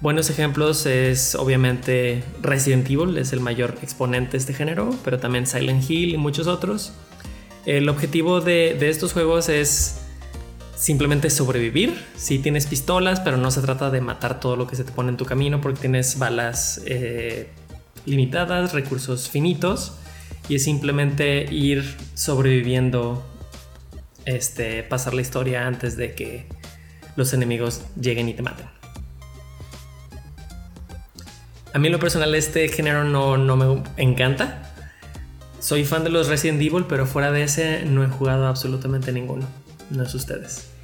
[0.00, 5.46] Buenos ejemplos es obviamente Resident Evil, es el mayor exponente de este género, pero también
[5.46, 6.94] Silent Hill y muchos otros.
[7.66, 10.00] El objetivo de, estos juegos es
[10.74, 12.02] simplemente sobrevivir.
[12.16, 15.10] Si tienes pistolas, pero no se trata de matar todo lo que se te pone
[15.10, 17.50] en tu camino porque tienes balas eh,
[18.06, 19.98] limitadas, recursos finitos
[20.48, 23.24] y es simplemente ir sobreviviendo,
[24.24, 26.46] este, pasar la historia antes de que
[27.16, 28.66] los enemigos lleguen y te maten.
[31.72, 34.72] A mí en lo personal este género no, no me encanta.
[35.60, 39.46] Soy fan de los Resident Evil, pero fuera de ese no he jugado absolutamente ninguno.
[39.90, 40.75] No es ustedes.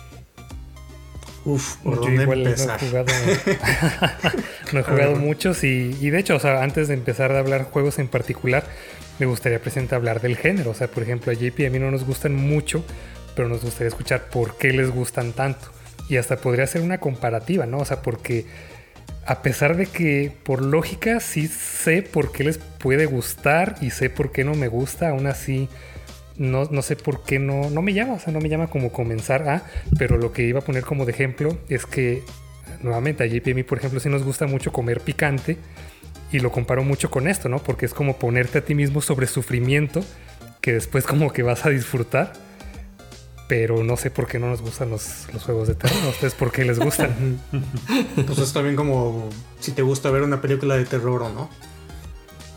[1.44, 2.80] Uf, ¿por Yo dónde igual no he empezar?
[2.80, 3.06] jugado,
[4.72, 7.64] no he jugado muchos y, y de hecho, o sea, antes de empezar a hablar
[7.64, 8.64] juegos en particular,
[9.18, 10.70] me gustaría presentar hablar del género.
[10.70, 12.84] O sea, por ejemplo, a JP a mí no nos gustan mucho,
[13.34, 15.68] pero nos gustaría escuchar por qué les gustan tanto.
[16.08, 17.78] Y hasta podría ser una comparativa, ¿no?
[17.78, 18.46] O sea, porque
[19.24, 24.10] a pesar de que por lógica sí sé por qué les puede gustar y sé
[24.10, 25.68] por qué no me gusta, aún así
[26.36, 28.92] no, no sé por qué no, no me llama, o sea, no me llama como
[28.92, 29.64] comenzar a,
[29.98, 32.22] pero lo que iba a poner como de ejemplo es que
[32.82, 35.56] nuevamente a JP por ejemplo, sí nos gusta mucho comer picante
[36.32, 37.58] y lo comparo mucho con esto, ¿no?
[37.58, 40.02] Porque es como ponerte a ti mismo sobre sufrimiento
[40.62, 42.32] que después como que vas a disfrutar.
[43.48, 45.98] Pero no sé por qué no nos gustan los, los juegos de terror.
[46.04, 47.38] ¿A ustedes por qué les gustan?
[48.26, 49.28] Pues es también como
[49.60, 51.50] si te gusta ver una película de terror o no.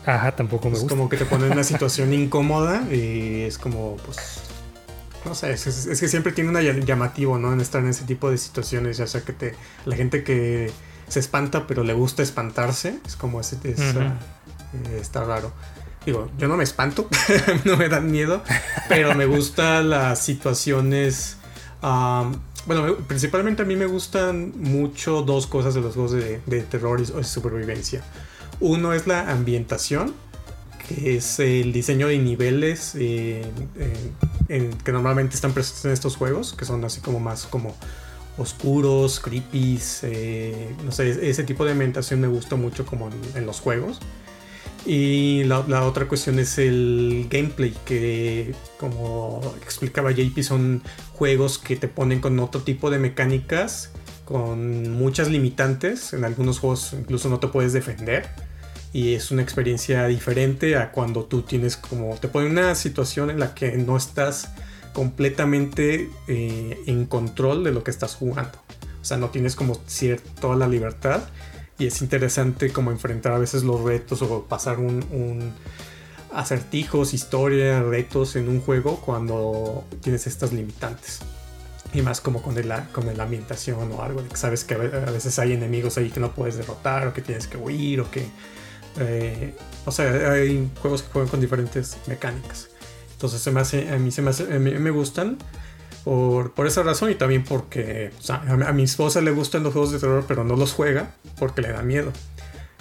[0.06, 0.96] Ajá, tampoco me Es gusta.
[0.96, 4.18] como que te pone en una situación incómoda y es como, pues,
[5.24, 7.52] no sé, es, es- es que siempre tiene un ll- llamativo, ¿no?
[7.52, 10.70] En estar en ese tipo de situaciones, ya sea que te, la gente que
[11.08, 14.12] se espanta pero le gusta espantarse, es como ese, es, eh,
[15.00, 15.52] está raro.
[16.04, 17.08] Digo, yo no me espanto,
[17.64, 18.42] no me dan miedo,
[18.88, 21.36] pero me gustan las situaciones,
[21.82, 26.40] am, bueno, me- principalmente a mí me gustan mucho dos cosas de los juegos de,
[26.46, 28.02] de terror y supervivencia.
[28.60, 30.14] Uno es la ambientación,
[30.88, 33.42] que es el diseño de niveles eh,
[34.48, 37.74] en- que normalmente están presentes en estos juegos, que son así como más como
[38.38, 39.78] oscuros, creepy,
[40.84, 43.98] no sé, ese tipo de ambientación me gusta mucho como en, en los juegos.
[44.84, 50.82] Y la, la otra cuestión es el gameplay, que como explicaba JP, son
[51.14, 53.90] juegos que te ponen con otro tipo de mecánicas,
[54.26, 56.12] con muchas limitantes.
[56.12, 58.28] En algunos juegos incluso no te puedes defender.
[58.92, 62.16] Y es una experiencia diferente a cuando tú tienes como...
[62.16, 64.50] Te pone una situación en la que no estás
[64.92, 68.58] completamente eh, en control de lo que estás jugando.
[69.00, 69.80] O sea, no tienes como
[70.40, 71.22] toda la libertad.
[71.78, 75.52] Y es interesante como enfrentar a veces los retos o pasar un, un
[76.32, 81.20] acertijos, historia, retos en un juego cuando tienes estas limitantes.
[81.96, 85.04] Y más como con, el, con la ambientación o algo, que sabes que a ve-
[85.06, 88.10] a veces hay enemigos ahí que no puedes derrotar o que tienes que huir o
[88.10, 88.26] que...
[88.98, 89.54] eh,
[89.86, 92.68] o sea, hay juegos que juegan con diferentes mecánicas.
[93.12, 95.38] Entonces se me hace, a mí se me, hace, me gustan
[96.04, 99.98] por, por esa razón y también porque a mi esposa le gustan los juegos de
[99.98, 102.12] terror pero no los juega porque le da miedo.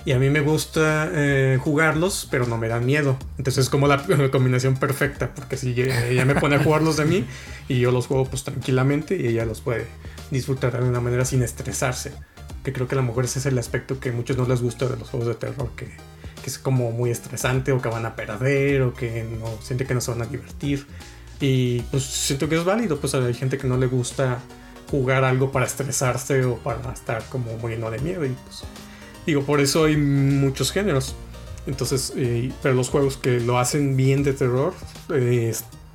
[0.05, 3.17] Y a mí me gusta eh, jugarlos, pero no me dan miedo.
[3.39, 6.97] Entonces es como la, la combinación perfecta, porque si ella ella me pone a jugarlos
[6.97, 7.25] de mí
[7.67, 9.87] y yo los juego pues tranquilamente y ella los puede
[10.29, 12.13] disfrutar de una manera sin estresarse.
[12.63, 14.61] Que creo que a lo mejor ese es el aspecto que a muchos no les
[14.61, 18.05] gusta de los juegos de terror, que, que es como muy estresante o que van
[18.05, 20.85] a perder o que no siente que no se van a divertir.
[21.39, 24.39] Y pues siento que es válido, pues hay gente que no le gusta
[24.89, 28.63] jugar algo para estresarse o para estar como muriendo de miedo y pues
[29.25, 31.15] Digo, por eso hay muchos géneros.
[31.67, 34.73] Entonces, eh, pero los juegos que lo hacen bien de terror,
[35.09, 35.53] eh,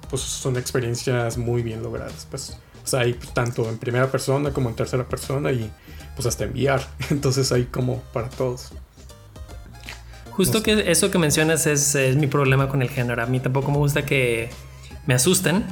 [0.08, 2.26] pues son experiencias muy bien logradas.
[2.28, 5.70] Pues, o sea, hay pues, tanto en primera persona como en tercera persona y
[6.16, 6.86] pues hasta enviar.
[7.10, 8.72] Entonces hay como para todos.
[10.32, 13.22] Justo que eso que mencionas es, es mi problema con el género.
[13.22, 14.50] A mí tampoco me gusta que
[15.06, 15.64] me asusten,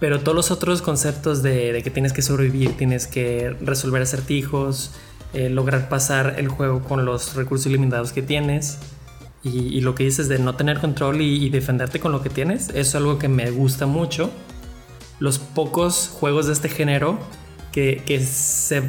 [0.00, 4.92] pero todos los otros conceptos de, de que tienes que sobrevivir, tienes que resolver acertijos,
[5.34, 8.78] eh, lograr pasar el juego con los recursos limitados que tienes
[9.42, 12.30] y, y lo que dices de no tener control y, y defenderte con lo que
[12.30, 14.30] tienes, eso es algo que me gusta mucho.
[15.18, 17.18] Los pocos juegos de este género
[17.72, 18.82] que, que se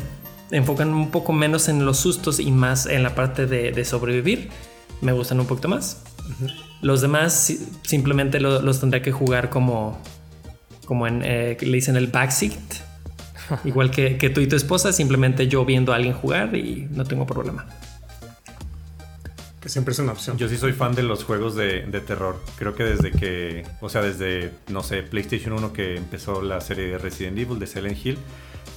[0.51, 4.49] enfocan un poco menos en los sustos y más en la parte de, de sobrevivir,
[5.01, 6.01] me gustan un poquito más.
[6.81, 9.97] Los demás si- simplemente lo- los tendré que jugar como,
[10.85, 12.86] como en, eh, le dicen el backseat.
[13.65, 17.05] Igual que, que tú y tu esposa, simplemente yo viendo a alguien jugar y no
[17.05, 17.65] tengo problema.
[19.61, 20.37] Que siempre es una opción.
[20.37, 22.41] Yo sí soy fan de los juegos de, de terror.
[22.57, 26.87] Creo que desde que, o sea, desde, no sé, PlayStation 1 que empezó la serie
[26.87, 28.17] de Resident Evil, de Silent Hill.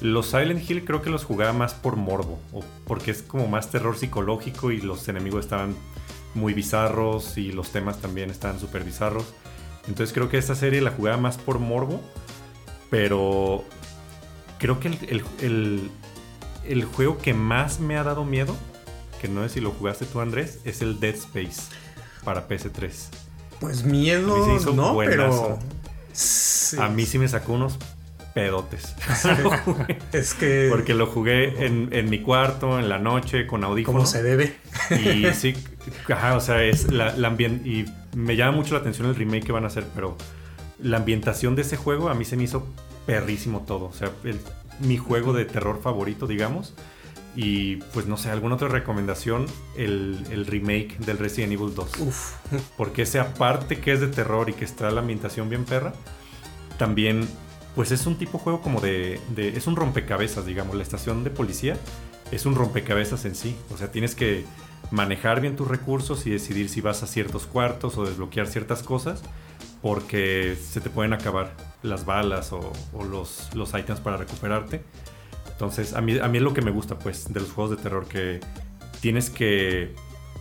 [0.01, 3.71] Los Silent Hill creo que los jugaba más por morbo, o porque es como más
[3.71, 5.75] terror psicológico y los enemigos estaban
[6.35, 9.27] muy bizarros y los temas también estaban súper bizarros.
[9.89, 12.01] Entonces creo que esta serie la jugaba más por morbo,
[12.89, 13.65] pero
[14.61, 15.90] creo que el, el- el-
[16.68, 18.57] el juego que más me ha dado miedo,
[19.20, 21.62] que no sé si lo jugaste tú Andrés, es el Dead Space
[22.25, 22.92] para PS3.
[23.61, 25.59] Pues miedo, se hizo no, pero.
[26.12, 26.77] Sí.
[26.81, 27.79] A mí sí me sacó unos
[28.35, 28.94] pedotes.
[30.12, 30.68] Es que.
[30.70, 34.11] Porque lo jugué en, en mi cuarto, en la noche, con Como audífonos.
[34.11, 34.57] se debe.
[34.90, 35.55] Y sí,
[36.09, 37.85] ajá, o sea, es la, la ambien- y
[38.16, 40.16] me llama mucho la atención el remake que van a hacer, pero
[40.79, 42.66] la ambientación de ese juego a mí se me hizo
[43.14, 43.87] perrísimo todo.
[43.87, 44.40] O sea, el-
[44.81, 46.75] mi juego de terror favorito, digamos.
[47.37, 49.46] Y pues no sé, alguna otra recomendación,
[49.77, 51.90] el, el remake del Resident Evil 2.
[52.01, 52.33] Uf.
[52.77, 55.92] Porque ese aparte que es de terror y que está la ambientación bien perra,
[56.79, 57.29] también
[57.77, 61.31] pues es un tipo juego como de, de- es un rompecabezas, digamos, la estación de
[61.31, 61.77] policía
[62.33, 64.44] es un rompecabezas en sí, o sea, tienes que
[64.92, 69.23] manejar bien tus recursos y decidir si vas a ciertos cuartos o desbloquear ciertas cosas,
[69.83, 74.83] porque se te pueden acabar las balas o, o los, los ítems para recuperarte.
[75.53, 77.83] Entonces, a mí, a mí es lo que me gusta, pues, de los juegos de
[77.83, 78.40] terror, que
[79.01, 79.95] tienes que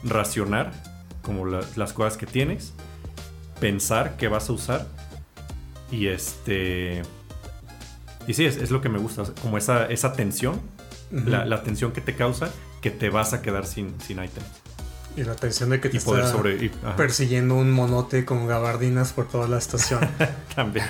[0.03, 0.71] racionar
[1.21, 2.73] como la- las cosas que tienes,
[3.59, 4.87] pensar qué vas a usar
[5.91, 7.01] y este...
[8.27, 10.61] Y sí, es, es lo que me gusta, como esa, esa tensión,
[11.11, 14.45] la, la tensión que te causa que te vas a quedar sin, sin items
[15.15, 16.33] Y la tensión de que te y poder está
[16.95, 19.99] persiguiendo un monote con gabardinas por toda la estación.
[20.55, 20.85] también.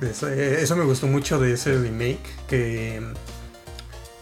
[0.00, 2.18] Eso, eh, eso me gustó mucho de ese remake.
[2.48, 3.00] Que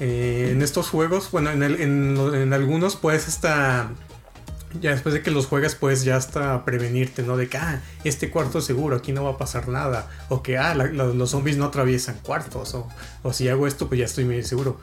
[0.01, 3.91] eh, en estos juegos, bueno, en, el- en- en algunos puedes hasta.
[4.81, 7.37] Ya después de que los juegas, puedes ya hasta prevenirte, ¿no?
[7.37, 10.09] De que, ah, este cuarto es seguro, aquí no va a pasar nada.
[10.29, 12.75] O que, ah, la- la- los zombies no atraviesan cuartos.
[12.75, 12.89] O,
[13.25, 14.79] o si hago esto, pues ya estoy medio seguro.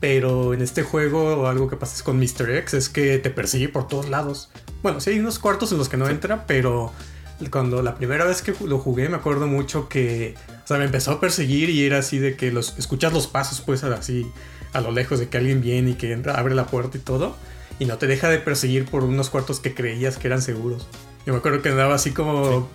[0.00, 2.50] Pero en este juego, algo que pasa con Mr.
[2.58, 4.48] X es que te persigue por todos lados.
[4.82, 6.92] Bueno, sí hay unos cuartos en los que no entra, pero
[7.50, 10.34] cuando la primera vez que lo jugué me acuerdo mucho que,
[10.64, 13.60] o sea, me empezó a perseguir y era así de que los escuchas los pasos
[13.60, 14.26] pues así
[14.72, 17.36] a lo lejos de que alguien viene y que entra, abre la puerta y todo
[17.78, 20.88] y no te deja de perseguir por unos cuartos que creías que eran seguros.
[21.26, 22.68] Yo me acuerdo que andaba así como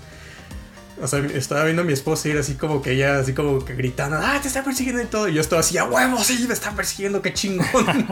[1.02, 3.74] o sea, estaba viendo a mi esposa era así como que ella, así como que
[3.76, 5.28] gritando, ah, te está persiguiendo y todo.
[5.28, 7.66] Y yo estaba así, a huevo, sí, me está persiguiendo, qué chingón.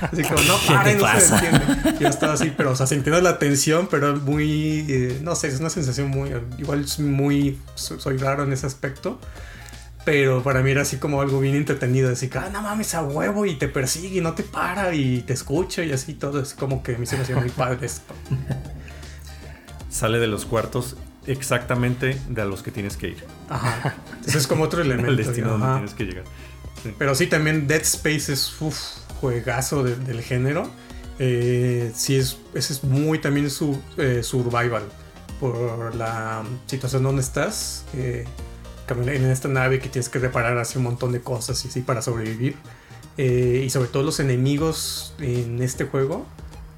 [0.00, 1.94] así como, no, ¿Qué pare, te no se entiende.
[2.00, 5.60] Yo estaba así, pero, o sea, sintiendo la tensión, pero muy, eh, no sé, es
[5.60, 9.18] una sensación muy, igual es muy, so- soy raro en ese aspecto.
[10.04, 13.02] Pero para mí era así como algo bien entretenido, así que, ah, no mames, a
[13.02, 16.40] huevo, y te persigue, y no te para, y te escucha, y así todo.
[16.42, 18.12] Es como que a mí se me hacía muy padre esto.
[19.90, 23.24] Sale de los cuartos exactamente de a los que tienes que ir.
[23.48, 23.94] Ajá.
[24.12, 25.10] Entonces es como otro elemento.
[25.10, 25.74] El destino donde ajá.
[25.76, 26.24] tienes que llegar.
[26.82, 26.94] Sí.
[26.98, 28.76] Pero sí, también Dead Space es uf,
[29.20, 30.68] juegazo de- del género.
[31.18, 34.82] Eh, sí, es, ese es muy también su, eh, survival.
[35.40, 37.84] Por la situación donde estás.
[37.94, 38.24] eh,
[38.88, 42.02] en esta nave que tienes que reparar así un montón de cosas y sí para
[42.02, 42.56] sobrevivir.
[43.16, 46.26] Eh, y sobre todo los enemigos en este juego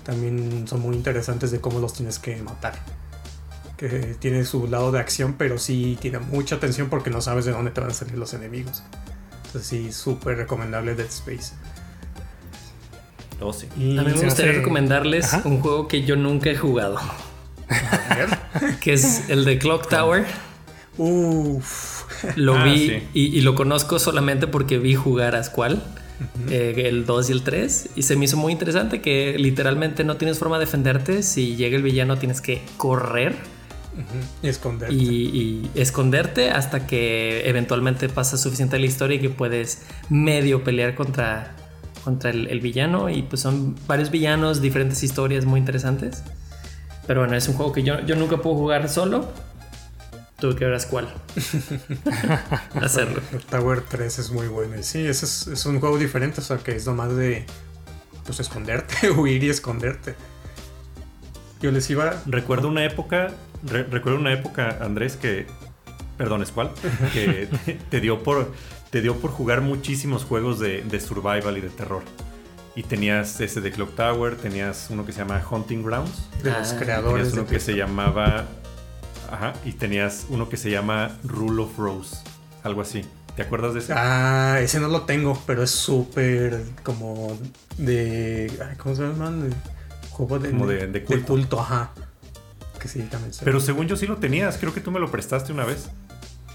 [0.04, 2.74] también son muy interesantes de cómo los tienes que matar.
[3.76, 3.88] Que
[4.20, 7.70] tiene su lado de acción, pero sí tiene mucha atención porque no sabes de dónde
[7.72, 8.82] te van a salir los enemigos.
[9.46, 11.54] Entonces sí, súper recomendable Dead Space.
[13.40, 13.66] Oh, sí.
[13.76, 15.48] Y A mí me gustaría hace- recomendarles Ajá.
[15.48, 16.98] un juego que yo nunca he jugado,
[18.80, 20.24] que es el de Clock Tower.
[20.96, 22.04] Uf.
[22.36, 23.02] Lo Ah, vi sí.
[23.12, 25.82] y, y lo conozco solamente porque vi jugar a Squall,
[26.48, 30.16] eh, el 2 y el 3, y se me hizo muy interesante que literalmente no
[30.16, 31.22] tienes forma de defenderte.
[31.24, 33.34] Si llega el villano tienes que correr
[34.42, 34.94] Y esconderte.
[34.94, 40.94] y, y esconderte hasta que eventualmente pasa suficiente la historia y que puedes medio pelear
[40.94, 41.54] contra,
[42.04, 43.08] contra el, el villano.
[43.10, 46.22] Y pues son varios villanos, diferentes historias muy interesantes.
[47.06, 49.28] Pero bueno, es un juego que yo, yo nunca puedo jugar solo.
[50.38, 51.08] Tuve que ver a Squall.
[52.80, 53.22] Hacerlo.
[53.32, 54.78] El Tower 3 es muy bueno.
[54.78, 57.46] Y sí, ese es, es un juego diferente, o sea que es nomás de
[58.24, 60.14] pues esconderte, huir y esconderte.
[61.60, 62.22] Yo les iba.
[62.26, 63.32] Recuerdo una época,
[63.64, 65.46] re- recuerdo una época, Andrés, que,
[66.18, 66.70] perdón, es cuál,
[67.12, 67.48] que
[67.90, 68.52] te dio por,
[68.90, 72.02] te dio por jugar muchísimos juegos de, de survival y de terror.
[72.76, 76.72] Y tenías ese de Clock Tower, tenías uno que se llama Hunting Grounds, de los
[76.72, 78.44] Ah, creadores tenías de uno que se llamaba,
[79.30, 82.16] ajá, y tenías uno que se llama Rule of Rose,
[82.64, 83.04] algo así.
[83.36, 83.92] ¿Te acuerdas de ese?
[83.96, 87.36] Ah, ese no lo tengo, pero es súper como
[87.78, 88.52] de.
[88.78, 89.48] ¿Cómo se llaman?
[89.50, 89.56] De,
[90.10, 91.60] juego de, Como de- de culto.
[91.60, 91.90] ajá.
[92.84, 95.10] Que sí, también se- Pero según yo sí lo tenías, creo que tú me lo
[95.10, 95.88] prestaste una vez.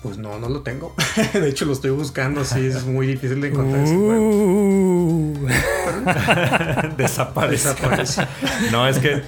[0.03, 0.93] Pues no, no lo tengo.
[1.33, 2.45] de hecho, lo estoy buscando.
[2.45, 4.29] Sí, es muy difícil de encontrar ese juego.
[4.29, 5.47] Uh,
[6.97, 7.69] Desaparece.
[7.69, 8.27] Desaparece.
[8.71, 9.23] No, es que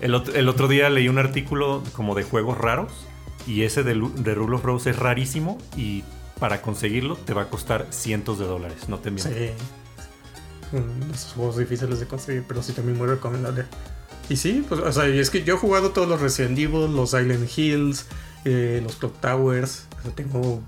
[0.00, 2.90] el, ot- el otro día leí un artículo como de juegos raros
[3.46, 6.04] y ese de, de Rule of Rose es rarísimo y
[6.40, 9.30] para conseguirlo te va a costar cientos de dólares, no te miento.
[9.32, 9.50] Sí.
[10.76, 13.64] Mm, Esos juegos difíciles de conseguir, pero sí también muy recomendable.
[14.28, 17.10] Y sí, pues, o sea, es que yo he jugado todos los Resident Evil, los
[17.10, 18.06] Silent Hills,
[18.44, 19.86] eh, los Clock Towers.
[19.98, 20.62] O sea, tengo.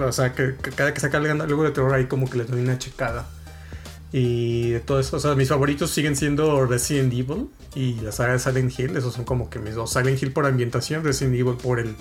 [0.00, 2.60] O sea, que, que cada que saca algo de terror ahí como que les doy
[2.60, 3.26] una checada.
[4.12, 8.34] Y de todo eso, o sea, mis favoritos siguen siendo Resident Evil y la saga
[8.34, 8.96] de Silent Hill.
[8.96, 9.90] Esos son como que mis dos.
[9.92, 11.96] Silent Hill por ambientación, Resident Evil por el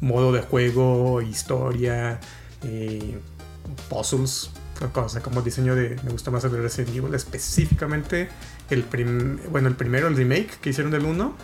[0.00, 2.20] modo de juego, historia,
[2.62, 3.18] eh,
[3.88, 4.50] puzzles.
[4.80, 5.96] O como diseño de.
[6.04, 7.14] Me gusta más el de Resident Evil.
[7.14, 8.28] Específicamente
[8.70, 11.34] el, prim- bueno, el primero, el remake que hicieron del 1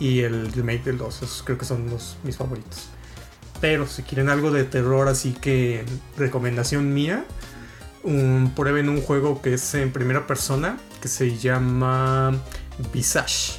[0.00, 1.16] y el remake del 2.
[1.22, 2.88] Esos creo que son los, mis favoritos.
[3.60, 5.84] Pero si quieren algo de terror, así que
[6.16, 7.24] recomendación mía,
[8.56, 12.32] prueben un juego que es en primera persona que se llama
[12.92, 13.52] Visage.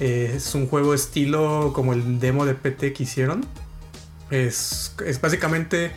[0.00, 3.44] Eh, es un juego estilo como el demo de PT que hicieron.
[4.30, 5.92] Es, es básicamente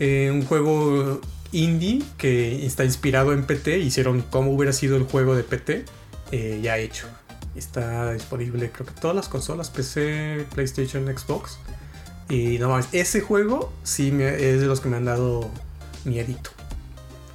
[0.00, 1.20] eh, un juego
[1.52, 3.78] indie que está inspirado en PT.
[3.78, 5.84] Hicieron cómo hubiera sido el juego de PT
[6.32, 7.06] eh, ya hecho.
[7.54, 11.58] Está disponible creo que todas las consolas, PC, PlayStation, Xbox.
[12.28, 15.50] Y no mames, ese juego sí me- es de los que me han dado
[16.04, 16.50] miedito.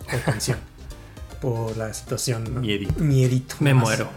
[0.09, 0.59] Por tensión.
[1.41, 2.53] por la situación.
[2.53, 2.61] ¿no?
[2.61, 2.93] Miedito.
[2.99, 3.55] Miedito.
[3.59, 3.83] Me más.
[3.83, 4.09] muero.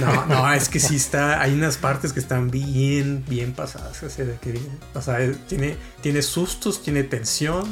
[0.00, 1.40] No, no, es que sí está.
[1.42, 4.02] Hay unas partes que están bien, bien pasadas.
[4.02, 4.58] O sea, de que,
[4.94, 5.18] o sea,
[5.48, 7.64] tiene, tiene sustos, tiene tensión.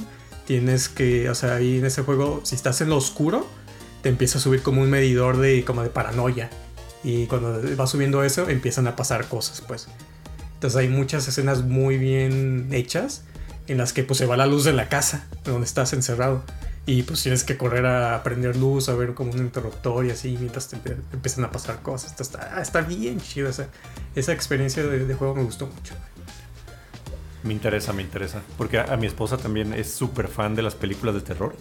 [0.47, 3.47] Tienes que, o sea, ahí en ese juego, si estás en lo oscuro,
[4.03, 6.51] te empieza a subir como un medidor de, como de paranoia.
[7.03, 9.89] Y cuando va subiendo eso, empiezan a pasar cosas, pues.
[10.55, 13.23] Entonces hay muchas escenas muy bien hechas
[13.67, 16.43] en las que pues se va la luz de la casa donde estás encerrado
[16.87, 20.37] y pues tienes que correr a prender luz, a ver como un interruptor y así
[20.39, 20.77] mientras te
[21.13, 22.19] empiezan a pasar cosas.
[22.21, 23.69] Está, está bien chido esa,
[24.15, 25.95] esa experiencia de, juego me gustó mucho.
[27.45, 28.43] Me interesa, me interesa.
[28.59, 31.55] Porque a, mi esposa también es súper fan de las películas de terror.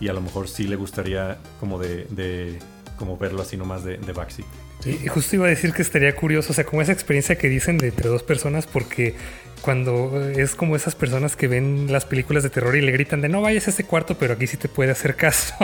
[0.00, 2.58] Y a lo mejor sí le gustaría como de, de
[2.96, 4.46] como verlo así nomás de, de backseat.
[4.80, 7.78] Sí, justo iba a decir que estaría curioso, o sea, como esa experiencia que dicen
[7.78, 9.14] de entre dos personas, porque
[9.62, 13.30] cuando es como esas personas que ven las películas de terror y le gritan de
[13.30, 15.54] no vayas a ese cuarto, pero aquí sí te puede hacer caso.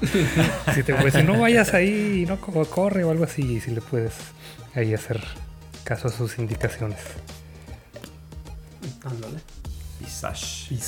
[0.74, 3.80] si te puede decir no vayas ahí, no corre o algo así, y si le
[3.80, 4.14] puedes
[4.76, 5.20] ahí hacer
[5.82, 7.00] caso a sus indicaciones.
[9.04, 9.38] Ándale.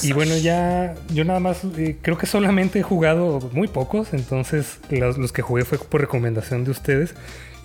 [0.03, 4.79] Y bueno, ya yo nada más eh, creo que solamente he jugado muy pocos, entonces
[4.91, 7.15] los, los, que jugué fue por recomendación de ustedes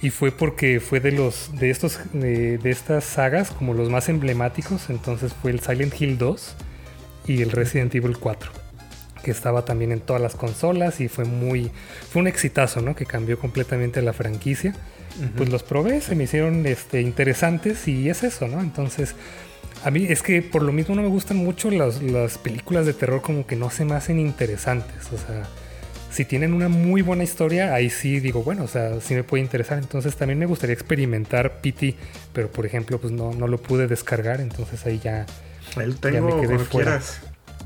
[0.02, 4.90] y fue porque fue de los de estos de, estas sagas como los más emblemáticos
[4.90, 6.56] entonces fue el Silent Hill 2
[7.28, 8.52] y el Resident Evil 4
[9.24, 11.72] que estaba también en todas las consolas y fue muy
[12.10, 14.74] fue un exitazo no que cambió completamente la franquicia.
[15.36, 19.16] Pues los probé se me hicieron este interesantes y es eso no entonces
[19.84, 22.94] a mí es que por lo mismo no me gustan mucho las, las películas de
[22.94, 25.48] terror como que no se me hacen interesantes o sea
[26.12, 29.44] si tienen una muy buena historia, ahí sí digo, bueno, o sea, sí me puede
[29.44, 29.78] interesar.
[29.78, 31.96] Entonces también me gustaría experimentar PT,
[32.34, 35.26] pero por ejemplo, pues no, no lo pude descargar, entonces ahí ya,
[35.76, 37.00] Ahí tengo, me quedé fuera.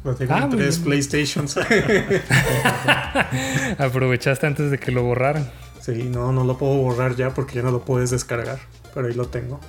[0.04, 1.58] Lo tengo ah, tres PlayStations.
[3.78, 5.50] Aprovechaste antes de que lo borraran.
[5.80, 8.60] Sí, no, no lo puedo borrar ya porque ya no lo puedes descargar,
[8.94, 9.62] pero ahí lo tengo.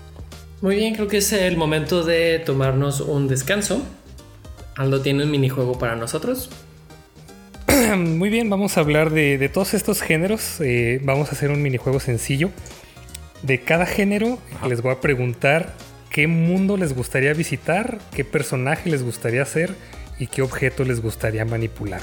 [0.61, 3.83] Muy bien, creo que es el momento de tomarnos un descanso.
[4.77, 6.51] Aldo tiene un minijuego para nosotros.
[7.97, 10.61] Muy bien, vamos a hablar de, todos estos géneros.
[10.61, 12.51] Eh, vamos a hacer un minijuego sencillo.
[13.43, 15.75] De cada género les voy a preguntar
[16.09, 19.75] qué mundo les gustaría visitar, qué personaje les gustaría ser
[20.19, 22.01] y qué objeto les gustaría manipular.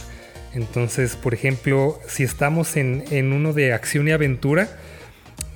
[0.54, 4.68] Entonces, por ejemplo, si estamos en, uno de acción y aventura,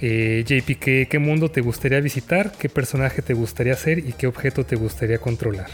[0.08, 2.51] eh, JP, ¿qué, ¿qué mundo te gustaría visitar?
[2.51, 5.66] ¿Qué personaje te gustaría ser y qué objeto te gustaría controlar?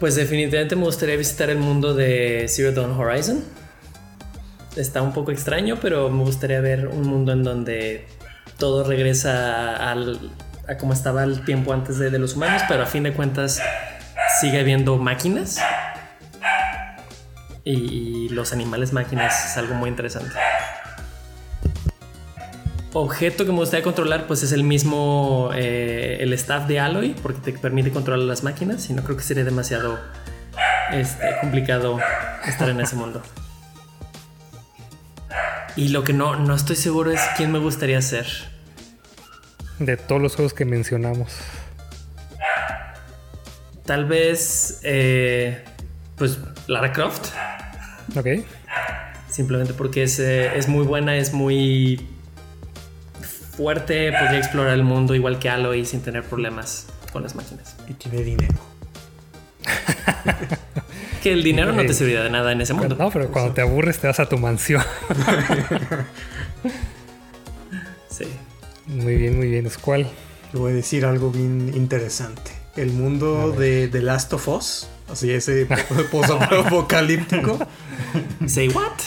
[0.00, 3.44] Pues definitivamente me gustaría visitar el mundo de Zero Dawn Horizon.
[4.74, 8.04] Está un poco extraño, pero me gustaría ver un mundo en donde
[8.58, 10.32] todo regresa al,
[10.66, 13.62] a como estaba el tiempo antes de, los humanos, pero a fin de cuentas
[14.40, 15.60] sigue habiendo máquinas.
[17.62, 20.34] y los animales máquinas es algo muy interesante
[22.92, 27.52] objeto que me gustaría controlar pues es el mismo eh, el staff de Alloy porque
[27.52, 29.98] te permite controlar las máquinas y no creo que sería demasiado
[30.92, 31.98] este, complicado
[32.46, 33.22] estar en ese mundo.
[35.76, 38.26] Y lo que no, no estoy seguro es quién me gustaría ser.
[39.78, 41.38] De todos los juegos que mencionamos.
[43.86, 45.64] Tal vez eh,
[46.16, 47.28] pues Lara Croft.
[48.16, 48.44] Ok.
[49.30, 52.06] Simplemente porque es, eh, es muy buena es muy
[53.60, 57.76] fuerte, podría explorar el mundo igual que Aloy sin tener problemas con las máquinas.
[57.88, 58.54] Y tiene dinero.
[61.22, 62.96] que el dinero no te serviría de nada en ese mundo.
[62.98, 64.82] No, pero cuando te aburres te vas a tu mansión.
[68.08, 68.24] sí.
[68.86, 69.70] Muy bien, muy bien.
[69.82, 70.06] ¿Cuál?
[70.54, 72.52] Le voy a decir algo bien interesante.
[72.76, 75.68] El mundo de The Last of Us, así ese
[76.10, 77.58] post-apocalíptico.
[78.46, 78.98] Say what?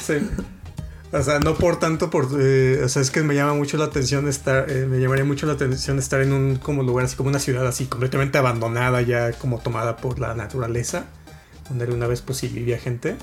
[1.13, 2.27] O sea, no por tanto por...
[2.39, 4.65] Eh, o sea, es que me llama mucho la atención estar...
[4.71, 7.67] Eh, me llamaría mucho la atención estar en un como lugar así como una ciudad
[7.67, 11.05] así completamente abandonada ya como tomada por la naturaleza.
[11.69, 13.15] Donde una vez pues sí vivía gente.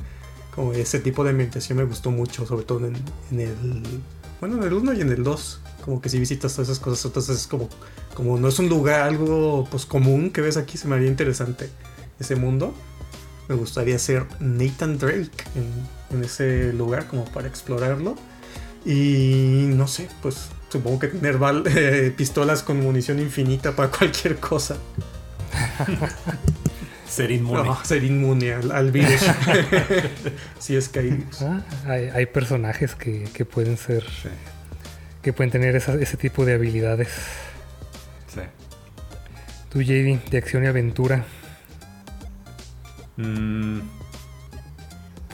[0.54, 2.94] Como ese tipo de ambientación me gustó mucho, sobre todo en,
[3.40, 3.82] el...
[4.38, 5.60] Bueno, en el 1 y en el 2.
[5.84, 7.68] Como que si visitas todas esas cosas, entonces es como...
[8.14, 11.68] Como no es un lugar algo pues común que ves aquí, se me haría interesante
[12.20, 12.72] ese mundo.
[13.48, 18.16] Me gustaría ser Nathan Drake en en ese lugar como para explorarlo.
[18.84, 21.38] Y no sé, pues supongo que tener
[21.76, 24.76] eh, pistolas con munición infinita para cualquier cosa.
[27.08, 27.70] ser inmune.
[27.82, 29.20] ser inmune al, virus.
[30.58, 31.62] si es que hay ah,
[32.14, 34.04] hay, personajes que, pueden ser.
[35.22, 37.08] que pueden tener ese tipo de habilidades.
[38.32, 38.40] Sí.
[39.70, 41.24] Tú, JD, de acción y aventura.
[43.16, 43.99] Mmm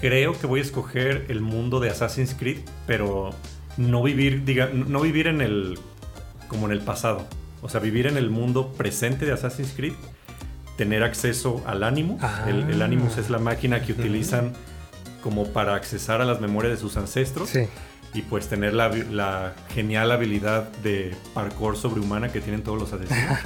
[0.01, 3.31] creo que voy a escoger el mundo de Assassin's Creed, pero
[3.77, 5.79] no vivir, diga, no vivir en el,
[6.49, 7.27] como en el pasado.
[7.63, 9.95] O sea, vivir en el mundo presente de Assassin's Creed,
[10.77, 12.23] tener acceso al Animus.
[12.47, 12.85] El, el, Ah.
[12.85, 14.53] Animus es la máquina que utilizan
[15.23, 17.51] como para accesar a las memorias de sus ancestros.
[17.51, 17.67] Sí.
[18.15, 23.39] Y pues tener la, la genial habilidad de parkour sobrehumana que tienen todos los asesinos.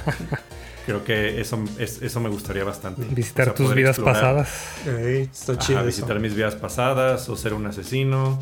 [0.85, 3.03] Creo que eso, es- eso me gustaría bastante.
[3.05, 4.21] Visitar O sea, tus vidas explorar.
[4.21, 4.49] pasadas.
[4.87, 5.87] Ey, está Ajá, chido eso.
[5.87, 8.39] visitar mis vidas pasadas o ser un asesino.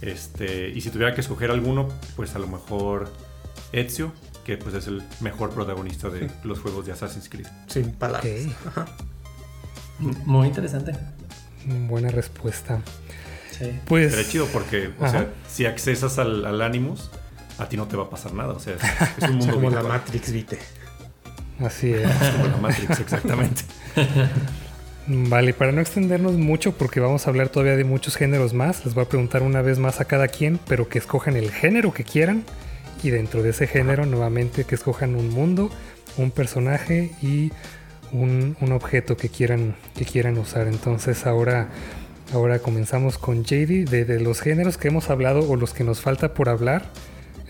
[0.00, 3.10] Este, y si tuviera que escoger alguno, pues a lo mejor
[3.72, 4.12] Ezio,
[4.44, 7.46] que pues es el mejor protagonista de los juegos de Assassin's Creed.
[7.66, 8.26] Sin palabras.
[8.66, 8.86] Ajá.
[9.98, 10.92] Muy interesante.
[11.66, 12.80] Buena respuesta.
[13.58, 13.78] Sí.
[13.86, 14.12] Pues.
[14.12, 15.10] Sería chido porque, o Ajá.
[15.12, 17.10] sea, si accesas al, al Animus,
[17.58, 18.52] a ti no te va a pasar nada.
[18.54, 18.82] O sea, es,
[19.22, 19.82] es un Es mundo como la.
[19.82, 20.58] Matrix, vite.
[21.60, 22.10] Así es.
[22.32, 23.62] Como la Matrix, exactamente.
[25.06, 28.94] Vale, para no extendernos mucho, porque vamos a hablar todavía de muchos géneros más, les
[28.94, 32.04] voy a preguntar una vez más a cada quien, pero que escojan el género que
[32.04, 32.44] quieran.
[33.02, 35.70] Y dentro de ese género, nuevamente, que escojan un mundo,
[36.16, 37.52] un personaje y
[38.12, 40.68] un, un objeto que quieran, que quieran usar.
[40.68, 41.68] Entonces, ahora,
[42.32, 43.86] ahora comenzamos con JD.
[43.90, 46.86] De, de los géneros que hemos hablado o los que nos falta por hablar,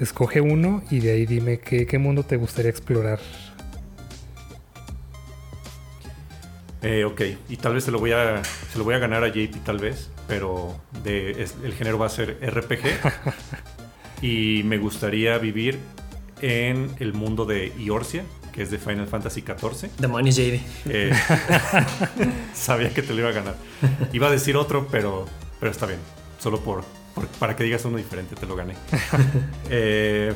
[0.01, 3.21] escoge uno y de ahí dime qué, qué mundo te gustaría explorar.
[6.85, 9.29] Eh, ok, y tal vez se lo voy a se lo voy a ganar a
[9.29, 12.85] JP tal vez, pero de, es- el género va a ser RPG.
[14.23, 15.79] y me gustaría vivir
[16.43, 19.91] en el mundo de Eorzea, que es de Final Fantasy XIV.
[19.99, 20.61] Demonios, JD.
[20.91, 21.13] Eh,
[22.55, 23.55] sabía que te lo iba a ganar.
[24.13, 25.27] Iba a decir otro, pero,
[25.61, 25.99] pero está bien.
[26.39, 28.75] Solo por, por- para que digas uno diferente, te lo gané.
[29.71, 30.35] Eh,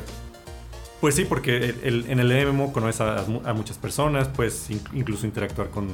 [1.01, 4.81] pues sí, porque el- el- en el MMO conoces a, a muchas personas, puedes in-
[4.93, 5.87] incluso interactuar con,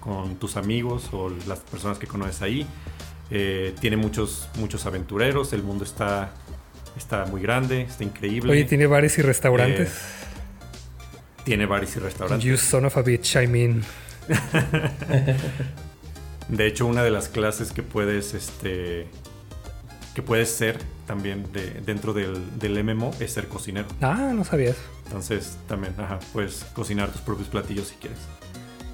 [0.00, 2.66] con tus amigos o las personas que conoces ahí.
[3.30, 6.32] Eh, tiene muchos, muchos aventureros, el mundo está,
[6.96, 8.52] está muy grande, está increíble.
[8.52, 9.92] Oye, tiene bares y restaurantes.
[11.44, 12.44] Tiene bares y restaurantes.
[12.44, 13.84] You son of a bitch, I mean.
[16.48, 19.06] De hecho, una de las clases que puedes, este,
[20.14, 20.78] que puedes ser
[21.08, 23.88] también de- dentro del, del MMO es ser cocinero.
[24.00, 24.76] Ah, no sabías.
[25.06, 28.18] Entonces, también, ajá, puedes cocinar tus propios platillos si quieres.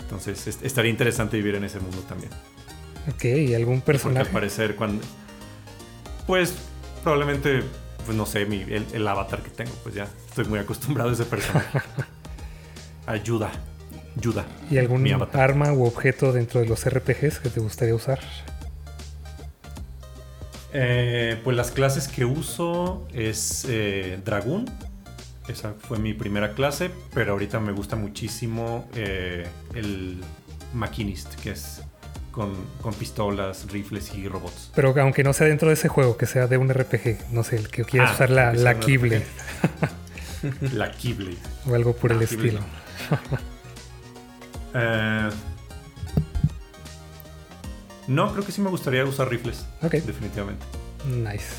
[0.00, 2.30] Entonces, es- estaría interesante vivir en ese mundo también.
[3.12, 4.30] Ok, ¿y algún Porque al personaje?
[4.32, 5.02] parecer, cuando.
[6.26, 6.54] Pues,
[7.02, 7.62] probablemente,
[8.06, 11.12] pues no sé, mi- el, el avatar que tengo, pues ya estoy muy acostumbrado a
[11.12, 11.80] ese personaje.
[13.06, 13.50] Ayuda.
[14.16, 14.46] Ayuda.
[14.70, 18.20] ¿Y algún arma u objeto dentro de los RPGs que te gustaría usar?
[20.76, 24.66] Eh, pues las clases que uso es eh, Dragoon.
[25.48, 30.20] Esa fue mi primera clase, pero ahorita me gusta muchísimo eh, el
[30.72, 31.82] Machinist, que es
[32.32, 32.52] con,
[32.82, 34.72] con pistolas, rifles y robots.
[34.74, 37.56] Pero aunque no sea dentro de ese juego, que sea de un RPG, no sé,
[37.56, 39.24] el que quieras Ah, usar la, la Keyblade
[40.72, 41.36] La Keyblade.
[41.66, 42.60] o algo por el Keyblade estilo.
[44.76, 45.30] Eh,
[48.07, 50.64] no, creo que sí me gustaría usar rifles, Ok, definitivamente.
[51.07, 51.55] nice.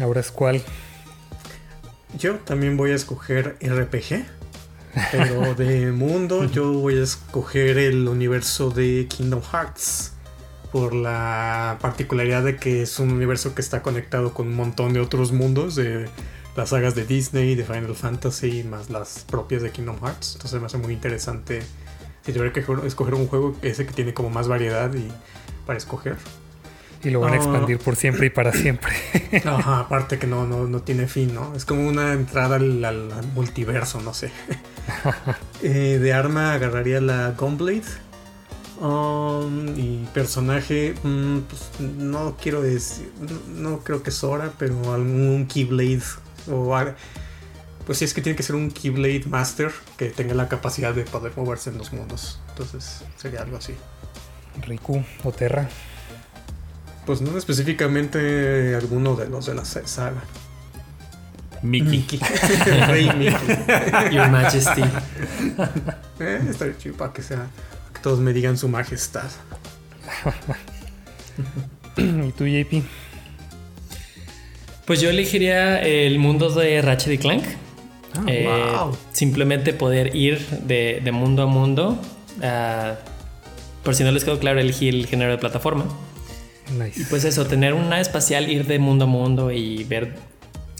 [0.00, 0.62] Ahora es cuál.
[2.18, 4.24] Yo también voy a escoger RPG.
[5.12, 10.12] Pero de mundo yo voy a escoger el universo de Kingdom Hearts.
[10.72, 15.00] Por la particularidad de que es un universo que está conectado con un montón de
[15.00, 15.74] otros mundos.
[15.74, 16.08] De
[16.56, 20.34] las sagas de Disney, de Final Fantasy, más las propias de Kingdom Hearts.
[20.34, 21.60] Entonces me hace muy interesante.
[22.28, 25.08] Si tuviera que escoger un juego, ese que tiene como más variedad y
[25.64, 26.16] para escoger.
[27.02, 28.92] Y lo van a expandir por siempre y para siempre.
[29.46, 31.54] Ajá, aparte que no, no, no tiene fin, ¿no?
[31.54, 34.30] Es como una entrada al, al- al multiverso, no sé.
[35.62, 37.82] Eh, de arma agarraría la Gunblade.
[38.78, 43.10] Um, y personaje, mm, pues no quiero decir,
[43.56, 46.02] no, no creo que Sora, pero algún Keyblade.
[46.50, 46.74] O,
[47.88, 51.04] pues sí, es que tiene que ser un Keyblade Master que tenga la capacidad de
[51.04, 52.38] poder moverse en los mundos.
[52.50, 53.72] Entonces sería algo así.
[54.60, 55.66] Riku o Terra.
[57.06, 60.22] Pues no específicamente alguno de los de la saga.
[61.62, 62.20] Mickey.
[62.88, 64.12] Rey Mickey.
[64.12, 64.82] Your Majesty.
[66.20, 67.46] Eh, estaría chido para que sea.
[67.94, 69.30] Que todos me digan su majestad.
[71.96, 72.84] ¿Y tú, JP?
[74.84, 77.44] Pues yo elegiría el mundo de Ratchet y Clank.
[78.14, 78.46] Ah, Eh,
[78.76, 78.96] wow.
[79.12, 82.00] Simplemente poder ir de, de mundo a mundo.
[82.42, 82.94] Ah,
[83.84, 85.84] por si no les quedó claro, elegí el género de plataforma.
[86.78, 87.00] Nice.
[87.00, 90.14] Y pues eso, tener una espacial, ir de mundo a mundo y ver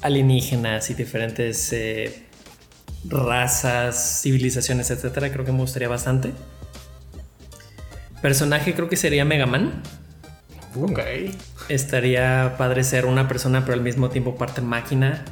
[0.03, 2.25] alienígenas y diferentes eh,
[3.09, 6.33] razas, civilizaciones, etcétera, creo que me gustaría bastante.
[8.21, 9.83] Personaje creo que sería Mega Man.
[10.81, 11.01] Ok.
[11.71, 15.25] estaría padre ser una persona, pero al mismo tiempo parte máquina,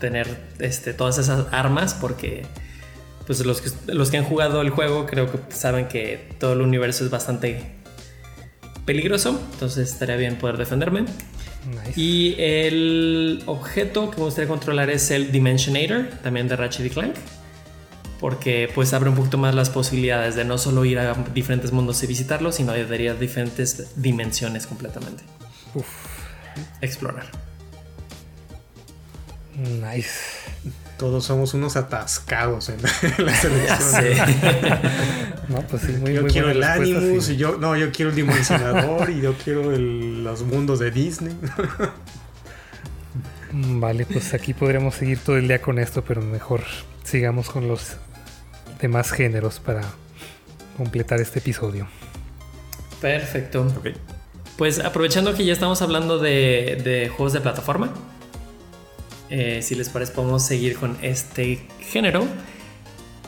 [0.00, 0.28] tener
[0.58, 2.46] este, todas esas armas, porque
[3.26, 6.62] pues los que, los que han jugado el juego creo que saben que todo el
[6.62, 7.62] universo es bastante
[8.86, 11.02] peligroso, entonces estaría bien poder defenderme.
[11.02, 12.00] Nice.
[12.00, 17.14] Y el objeto que me gustaría controlar es el Dimensionator, también de Ratchet y Clank.
[18.18, 22.02] Porque pues abre un poquito más las posibilidades de no solo ir a diferentes mundos
[22.02, 25.22] y visitarlos, sino de ir a diferentes dimensiones completamente.
[25.74, 25.86] Uf,
[26.80, 27.47] Explorar.
[29.58, 30.10] Nice.
[30.98, 33.80] Todos somos unos atascados en la Ya selección.
[33.80, 34.16] sé.
[35.48, 37.32] No, pues sí, muy yo muy quiero el Animus, sí.
[37.32, 41.34] y yo, no, yo quiero el dimensionador y yo quiero el- los mundos de Disney.
[43.52, 46.62] Mm, Vale, pues aquí podríamos seguir todo el día con esto, pero mejor
[47.04, 47.96] sigamos con los
[48.80, 49.82] demás géneros para
[50.76, 51.88] completar este episodio.
[53.00, 53.62] Perfecto.
[53.78, 53.88] Ok.
[54.58, 57.90] Pues aprovechando que ya estamos hablando de, de juegos de plataforma,
[59.30, 62.26] eh, si les parece podemos seguir con este género.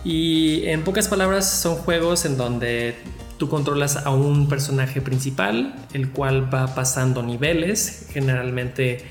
[0.05, 2.94] Y en pocas palabras son juegos en donde
[3.36, 9.05] tú controlas a un personaje principal, el cual va pasando niveles, generalmente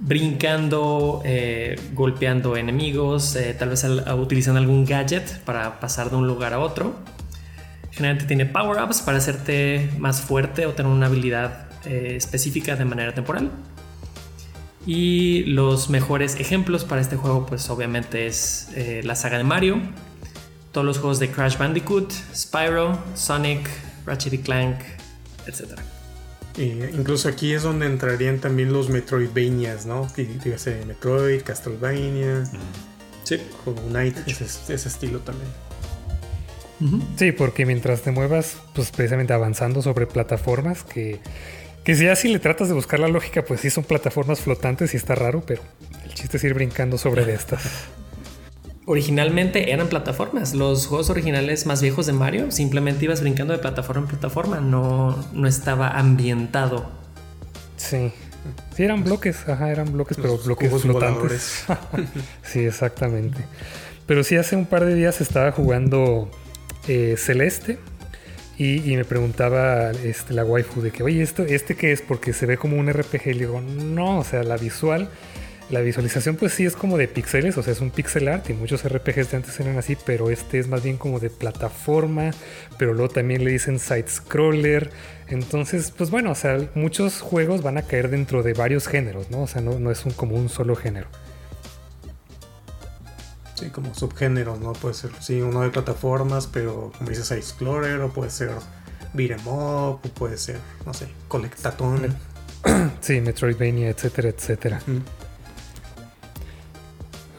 [0.00, 6.54] brincando, eh, golpeando enemigos, eh, tal vez utilizando algún gadget para pasar de un lugar
[6.54, 6.96] a otro.
[7.92, 13.50] Generalmente tiene power-ups para hacerte más fuerte o tener una habilidad específica de manera temporal.
[14.86, 19.80] Y los mejores ejemplos para este juego, pues obviamente es eh, la saga de Mario,
[20.72, 23.68] todos los juegos de Crash Bandicoot, Spyro, Sonic,
[24.06, 24.78] Ratchet y Clank,
[25.46, 25.78] etc.
[26.56, 26.62] Y
[26.96, 30.06] incluso aquí es donde entrarían también los Metroidvanias, ¿no?
[30.16, 32.44] Dí- Dígase Metroid, Castlevania,
[33.22, 33.36] Sí.
[33.64, 35.48] Hollow Knight, ese, ese estilo también.
[37.16, 41.20] Sí, porque mientras te muevas, pues precisamente avanzando sobre plataformas, que,
[41.84, 44.96] que si así le tratas de buscar la lógica, pues sí son plataformas flotantes y
[44.96, 45.62] está raro, pero
[46.04, 47.62] el chiste es ir brincando sobre de estas.
[48.86, 50.54] Originalmente eran plataformas.
[50.54, 54.60] Los juegos originales más viejos de Mario simplemente ibas brincando de plataforma en plataforma.
[54.60, 56.90] No, no estaba ambientado.
[57.76, 58.12] Sí.
[58.76, 61.64] Sí, eran bloques, ajá, eran bloques, pero bloques flotantes.
[62.42, 63.44] sí, exactamente.
[64.06, 66.28] Pero sí, hace un par de días estaba jugando
[66.88, 67.78] eh, Celeste
[68.62, 72.00] y, me preguntaba este, la waifu de que, oye, ¿esto, ¿este qué es?
[72.00, 73.26] Porque se ve como un RPG.
[73.26, 75.08] Y le digo, no, o sea, la visual,
[75.70, 78.52] la visualización pues sí es como de pixeles, o sea, es un pixel art y
[78.52, 82.30] muchos RPGs de antes eran así, pero este es más bien como de plataforma,
[82.78, 84.90] pero luego también le dicen side scroller.
[85.28, 89.42] Entonces, pues bueno, o sea, muchos juegos van a caer dentro de varios géneros, ¿no?
[89.42, 91.08] O sea, no, no es un, como un solo género.
[93.62, 94.72] Sí, como subgéneros, ¿no?
[94.72, 98.50] Puede ser, sí, uno de plataformas, pero como dices, Explorer, o puede ser
[99.12, 102.16] Beat'em Up, o puede ser, no sé, Colectatón.
[103.00, 104.80] Sí, Metroidvania, etcétera, etcétera.
[104.86, 104.98] Mm.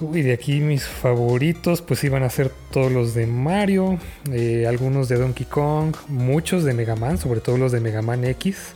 [0.05, 3.99] Uy, de aquí mis favoritos, pues iban a ser todos los de Mario,
[4.31, 8.23] eh, algunos de Donkey Kong, muchos de Mega Man, sobre todo los de Mega Man
[8.23, 8.75] X.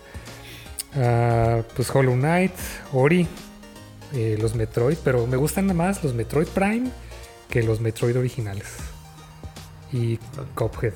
[0.95, 2.53] Ah, pues Hollow Knight,
[2.91, 3.25] Ori,
[4.13, 6.89] eh, los Metroid, pero me gustan más los Metroid Prime
[7.49, 8.67] que los Metroid originales.
[9.93, 10.17] Y
[10.55, 10.93] Cuphead.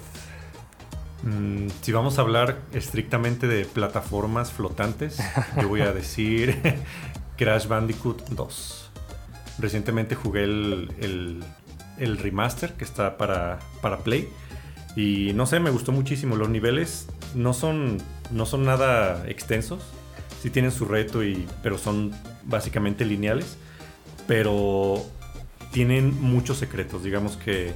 [1.23, 5.17] Mm, si vamos a hablar estrictamente de plataformas flotantes,
[5.61, 6.59] yo voy a decir
[7.37, 8.91] Crash Bandicoot 2.
[9.59, 11.43] Recientemente jugué el, el-
[11.97, 14.27] el remaster que está para, para Play.
[14.95, 16.35] Y no sé, me gustó muchísimo.
[16.35, 17.99] Los niveles no son,
[18.31, 19.83] no son nada extensos.
[20.41, 22.11] Sí tienen su reto, y, pero son
[22.43, 23.57] básicamente lineales.
[24.25, 25.05] Pero
[25.71, 27.03] tienen muchos secretos.
[27.03, 27.73] Digamos que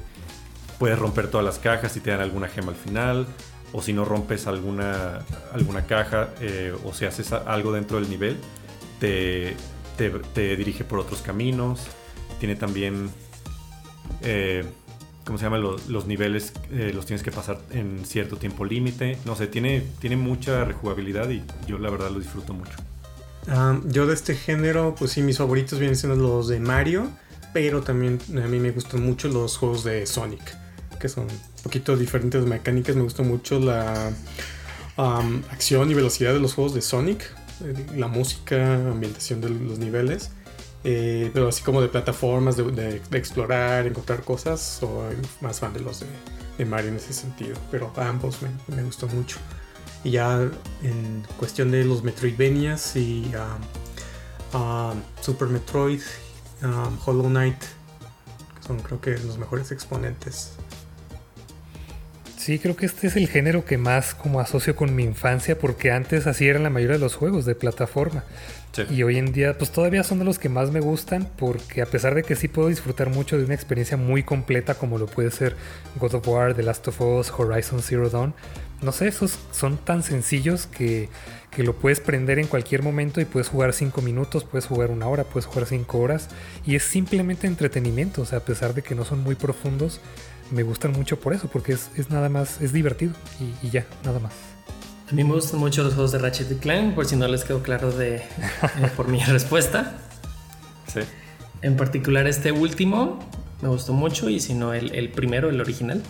[0.80, 3.28] puedes romper todas las cajas y te dan alguna gema al final.
[3.74, 5.20] O si no rompes alguna,
[5.54, 8.38] alguna caja eh, o si haces algo dentro del nivel,
[9.00, 9.56] te,
[9.98, 11.82] te- te dirige por otros caminos.
[12.40, 13.10] Tiene también,
[14.22, 14.64] eh,
[15.26, 15.58] ¿cómo se llama?
[15.58, 19.18] Los, los niveles eh, los tienes que pasar en cierto tiempo límite.
[19.26, 22.78] No sé, tiene, tiene mucha rejugabilidad y yo la verdad lo disfruto mucho.
[23.48, 27.10] Ah, yo de este género, pues sí, mis favoritos vienen siendo los de Mario,
[27.56, 30.42] pero también a mí me gustan mucho los juegos de Sonic,
[31.00, 32.98] que son un poquito diferentes mecánicas.
[32.98, 34.12] Me gusta mucho la
[34.98, 37.22] am, acción y velocidad de los juegos de Sonic,
[37.64, 40.32] eh, la música, ambientación de los niveles.
[40.84, 45.74] eh, pero así como de plataformas, de, de- de explorar, encontrar cosas, soy más fan
[45.74, 46.08] de los de,
[46.58, 47.56] de Mario en ese sentido.
[47.72, 49.38] Pero ambos me, me gustan mucho.
[50.04, 50.42] Y ya
[50.84, 53.32] en cuestión de los Metroidvanias y
[54.54, 56.02] um, um, Super Metroid,
[56.64, 60.54] um, Hollow Knight, que son creo que los mejores exponentes.
[62.38, 65.92] Sí, creo que este es el género que más como asocio con mi infancia, porque
[65.92, 68.24] antes así eran la mayoría de los juegos de plataforma.
[68.72, 68.84] Sí.
[68.92, 71.88] Y hoy en día, pues todavía son de los que más me gustan, porque a
[71.88, 75.32] pesar de que sí puedo disfrutar mucho de una experiencia muy completa, como lo puede
[75.32, 75.56] ser
[76.00, 78.36] God of War, The Last of Us, Horizon Zero Dawn,
[78.82, 81.10] no sé, esos son tan sencillos que,
[81.52, 85.08] que lo puedes prender en cualquier momento y puedes jugar 5 minutos, puedes jugar una
[85.08, 86.30] hora, puedes jugar 5 horas,
[86.66, 90.02] y es simplemente entretenimiento, o sea, a pesar de que no son muy profundos,
[90.52, 93.86] me gustan mucho por eso, porque es, es nada más, es divertido y, y ya,
[94.04, 94.34] nada más.
[95.10, 97.44] A mí me gustan mucho los juegos de Ratchet y Clank, por si no les
[97.44, 98.24] quedó claro de, eh,
[98.96, 99.98] por mi respuesta.
[100.92, 101.02] Sí.
[101.62, 103.20] En particular este último
[103.62, 106.02] me gustó mucho y si no el, el primero, el original.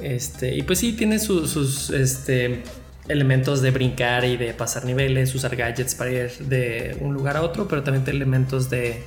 [0.00, 2.62] Este, y pues sí, tiene su- sus este,
[3.08, 7.42] elementos de brincar y de pasar niveles, usar gadgets para ir de un lugar a
[7.42, 9.02] otro, pero también tiene elementos de,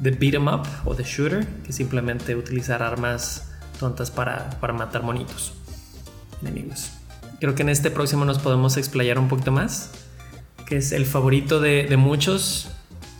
[0.00, 3.48] de beat 'em up o de shooter, que simplemente utilizar armas
[3.80, 5.54] tontas para, matar monitos,
[6.40, 6.90] enemigos.
[7.40, 9.90] Creo que en este próximo nos podemos explayar un poquito más,
[10.66, 12.68] que es el favorito de muchos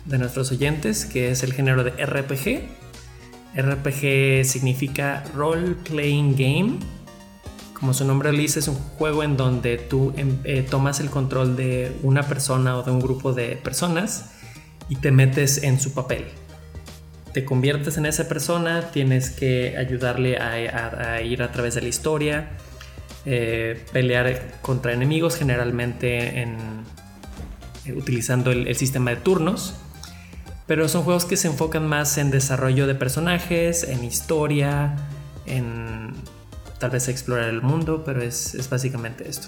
[0.05, 2.82] de nuestros oyentes, que es el género de RPG.
[3.55, 6.79] RPG significa Role Playing Game.
[7.73, 11.09] Como su nombre lo dice, es un juego en donde tú em, eh, tomas el
[11.09, 14.31] control de una persona o de un grupo de personas
[14.89, 16.25] y te metes en su papel.
[17.33, 22.51] Te conviertes en esa persona, tienes que ayudarle a, ir a través de la historia,
[23.25, 26.57] eh, pelear contra enemigos, generalmente en,
[27.85, 29.75] eh, utilizando el sistema de turnos.
[30.67, 34.95] Pero son juegos que se enfocan más en desarrollo de personajes, en historia,
[35.45, 36.13] en
[36.79, 39.47] tal vez explorar el mundo, pero es, básicamente esto.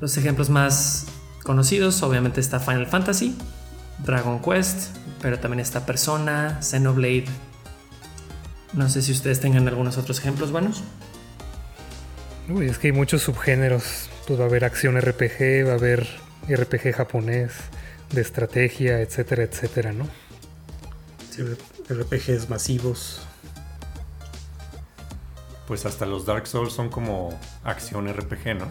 [0.00, 1.06] Los ejemplos más
[1.44, 3.36] conocidos, obviamente está Final Fantasy,
[4.04, 7.26] Dragon Quest, pero también está Persona, Xenoblade.
[8.72, 10.82] No sé si ustedes tengan algunos otros ejemplos buenos.
[12.48, 14.08] Uy, es que hay muchos subgéneros.
[14.26, 16.06] Pues va a haber acción RPG, va a haber
[16.48, 17.52] RPG japonés,
[18.12, 20.08] de estrategia, etcétera, etcétera, ¿no?
[21.88, 23.22] RPGs masivos.
[25.66, 28.68] Pues hasta los Dark Souls son como acción RPG, ¿no?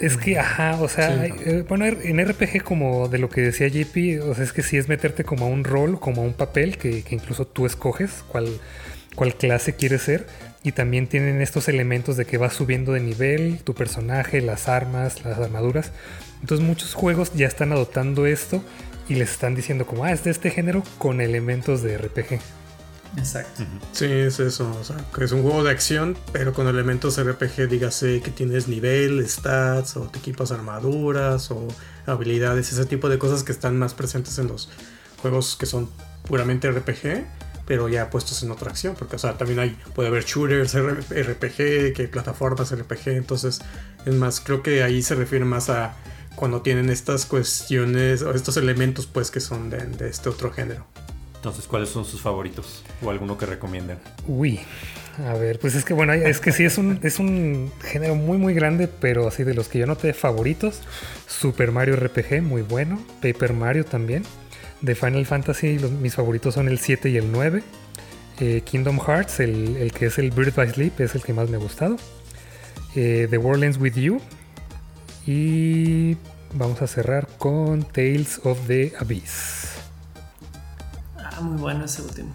[0.00, 1.32] Es que, ajá, o sea, Sí.
[1.44, 4.76] eh, bueno, en RPG como de lo que decía JP, o sea, es que sí
[4.76, 8.24] es meterte como a un rol, como a un papel que, que incluso tú escoges
[8.26, 8.48] cuál,
[9.14, 10.26] cuál clase quieres ser.
[10.64, 15.24] Y también tienen estos elementos de que vas subiendo de nivel, tu personaje, las armas,
[15.24, 15.90] las armaduras.
[16.40, 18.62] Entonces muchos juegos ya están adoptando esto
[19.08, 22.40] y les están diciendo como, ah, es de este género con elementos de RPG.
[23.16, 23.64] Exacto.
[23.92, 24.74] Sí, es eso.
[24.80, 28.68] O sea, que es un juego de acción, pero con elementos RPG, dígase que tienes
[28.68, 31.68] nivel, stats, o te equipas armaduras, o
[32.06, 34.70] habilidades, ese tipo de cosas que están más presentes en los
[35.20, 35.90] juegos que son
[36.26, 37.26] puramente RPG,
[37.66, 38.94] pero ya puestos en otra acción.
[38.98, 43.60] Porque, o sea, también hay, puede haber shooters RPG, que plataformas RPG, entonces,
[44.04, 45.94] es más, creo que ahí se refiere más a
[46.36, 50.86] cuando tienen estas cuestiones, o estos elementos, pues, que son de, de este otro género.
[51.36, 52.84] Entonces, ¿cuáles son sus favoritos?
[53.02, 53.98] O alguno que recomienden.
[54.28, 54.60] Uy,
[55.18, 58.38] a ver, pues es que bueno, es que sí es un, es un género muy
[58.38, 60.80] muy grande, pero así de los que yo noté favoritos,
[61.26, 64.22] Super Mario RPG, muy bueno, Paper Mario también,
[64.82, 67.62] de Final Fantasy, los- mis favoritos son el 7 y el 9,
[68.40, 71.48] Eh, Kingdom Hearts, el, el que es el Bird by Sleep, es el que más
[71.50, 71.96] me ha gustado,
[72.96, 74.20] Eh, The World Ends With You,
[75.26, 76.16] y
[76.54, 79.68] vamos a cerrar con Tales of the Abyss.
[81.18, 82.32] Ah, muy bueno ese último.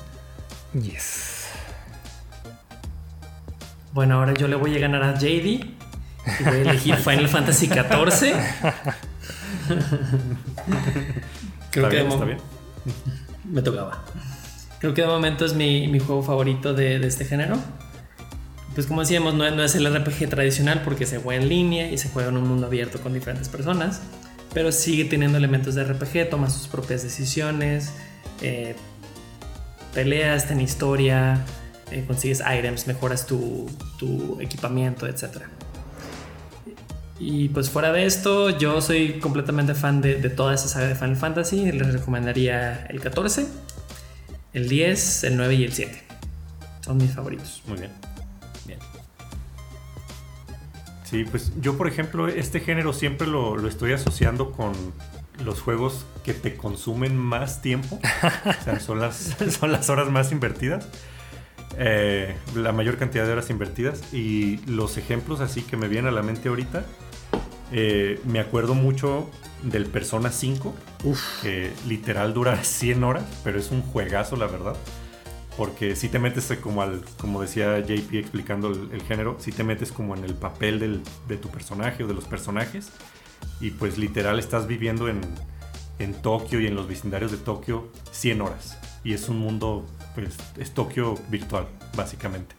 [0.73, 1.47] Yes.
[3.93, 5.75] Bueno, ahora yo le voy a ganar a JD y
[6.45, 8.33] voy a elegir Final Fantasy XIV.
[11.79, 12.13] Creo ¿Está que de bien?
[12.13, 13.53] ¿Está mo- bien?
[13.53, 14.03] Me tocaba.
[14.79, 17.57] Creo que de momento es mi, mi juego favorito de, de este género.
[18.75, 21.97] Pues como decíamos, no, no es el RPG tradicional porque se juega en línea y
[21.97, 24.01] se juega en un mundo abierto con diferentes personas.
[24.53, 27.91] Pero sigue teniendo elementos de RPG, toma sus propias decisiones,
[28.41, 28.75] eh,
[29.93, 31.43] peleas, ten historia,
[31.91, 33.67] eh, consigues items, mejoras tu,
[33.97, 35.41] tu equipamiento, etc.
[37.19, 41.15] Y pues fuera de esto, yo soy completamente fan de, toda esa saga de Final
[41.15, 41.71] Fantasy.
[41.71, 43.47] Les recomendaría el 14,
[44.53, 46.03] el 10, el 9 y el 7.
[46.81, 47.63] Son mis favoritos.
[47.65, 47.91] Muy bien.
[48.65, 48.79] Bien.
[51.03, 54.73] Sí, pues yo, por ejemplo, este género siempre lo, lo estoy asociando con
[55.43, 57.99] los juegos que te consumen más tiempo.
[57.99, 60.87] o sea, son las, son las horas más invertidas.
[61.79, 64.13] Eh, la mayor cantidad de horas invertidas.
[64.13, 66.85] Y los ejemplos así que me vienen a la mente ahorita.
[67.71, 69.29] Eh, me acuerdo mucho
[69.63, 74.75] del Persona 5, Uf, que literal dura 100 horas, pero es un juegazo, la verdad.
[75.57, 79.91] porque si te metes como al, como decía JP explicando el, género, si te metes
[79.91, 82.91] como en el papel de tu personaje o de los personajes
[83.59, 85.19] y pues literal estás viviendo en,
[85.99, 90.35] en Tokio y en los vecindarios de Tokio 100 horas y es un mundo, pues
[90.57, 92.55] es Tokio virtual básicamente.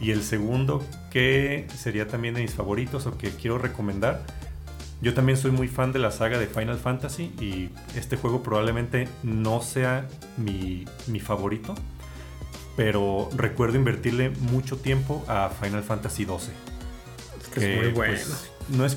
[0.00, 4.24] Y el segundo que sería también de mis favoritos o que quiero recomendar,
[5.00, 9.08] yo también soy muy fan de la saga de Final Fantasy y este juego probablemente
[9.22, 11.74] no sea mi, mi favorito,
[12.76, 16.34] pero recuerdo invertirle mucho tiempo a Final Fantasy XII.
[17.40, 18.14] Es que es muy bueno.
[18.14, 18.96] Pues, no es,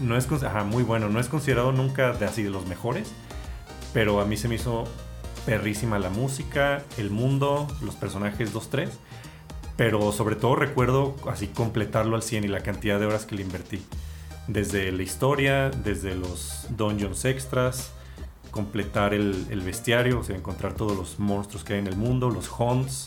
[0.00, 0.28] no es
[0.66, 3.10] muy bueno, no es considerado nunca de así de los mejores,
[3.92, 4.84] pero a mí se me hizo
[5.46, 8.90] perrísima la música, el mundo, los personajes 2-3,
[9.78, 13.42] pero sobre todo recuerdo así completarlo al 100 y la cantidad de horas que le
[13.42, 13.80] invertí.
[14.48, 17.92] Desde la historia, desde los dungeons extras,
[18.50, 22.28] completar el, el, bestiario, o sea, encontrar todos los monstruos que hay en el mundo,
[22.28, 23.06] los haunts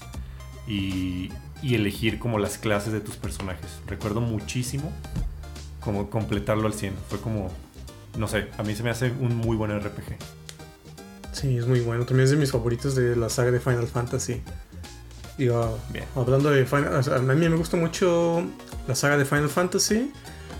[0.66, 1.30] y,
[1.62, 3.82] y, elegir como las clases de tus personajes.
[3.86, 4.94] Recuerdo muchísimo
[5.82, 6.94] como completarlo al 100.
[7.10, 7.52] Fue como,
[8.18, 10.16] no sé, a mí se me hace un muy buen RPG.
[11.34, 12.06] Sí, es muy bueno.
[12.06, 14.42] También es de mis favoritos de la saga de Final Fantasy.
[16.16, 18.44] Hablando de Final a mí me gusta mucho
[18.88, 20.12] la saga de Final Fantasy,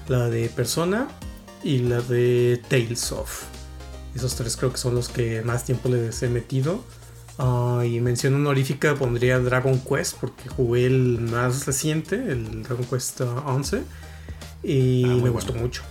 [0.08, 1.08] la de Persona
[1.64, 3.44] y la de Tales of.
[4.16, 6.84] Esos tres creo que son los que más tiempo les he metido.
[7.38, 13.22] Uh, y mención honorífica pondría Dragon Quest porque jugué el más reciente, el Dragon Quest
[13.22, 13.82] 11, uh,
[14.64, 15.82] y ah, me gustó mucho.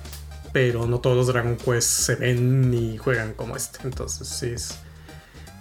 [0.53, 3.81] Pero no todos los Dragon Quest se ven ni juegan como este.
[3.85, 4.75] Entonces sí es.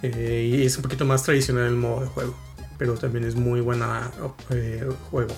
[0.02, 2.36] Eh, y es un poquito más tradicional el modo de juego.
[2.80, 4.10] Pero también es muy buena
[4.48, 5.34] eh, juego.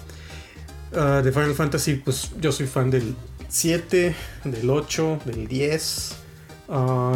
[0.93, 3.17] Uh, Final Fantasy, pues yo soy fan del
[3.49, 4.15] 7,
[4.45, 6.17] del 8, del 10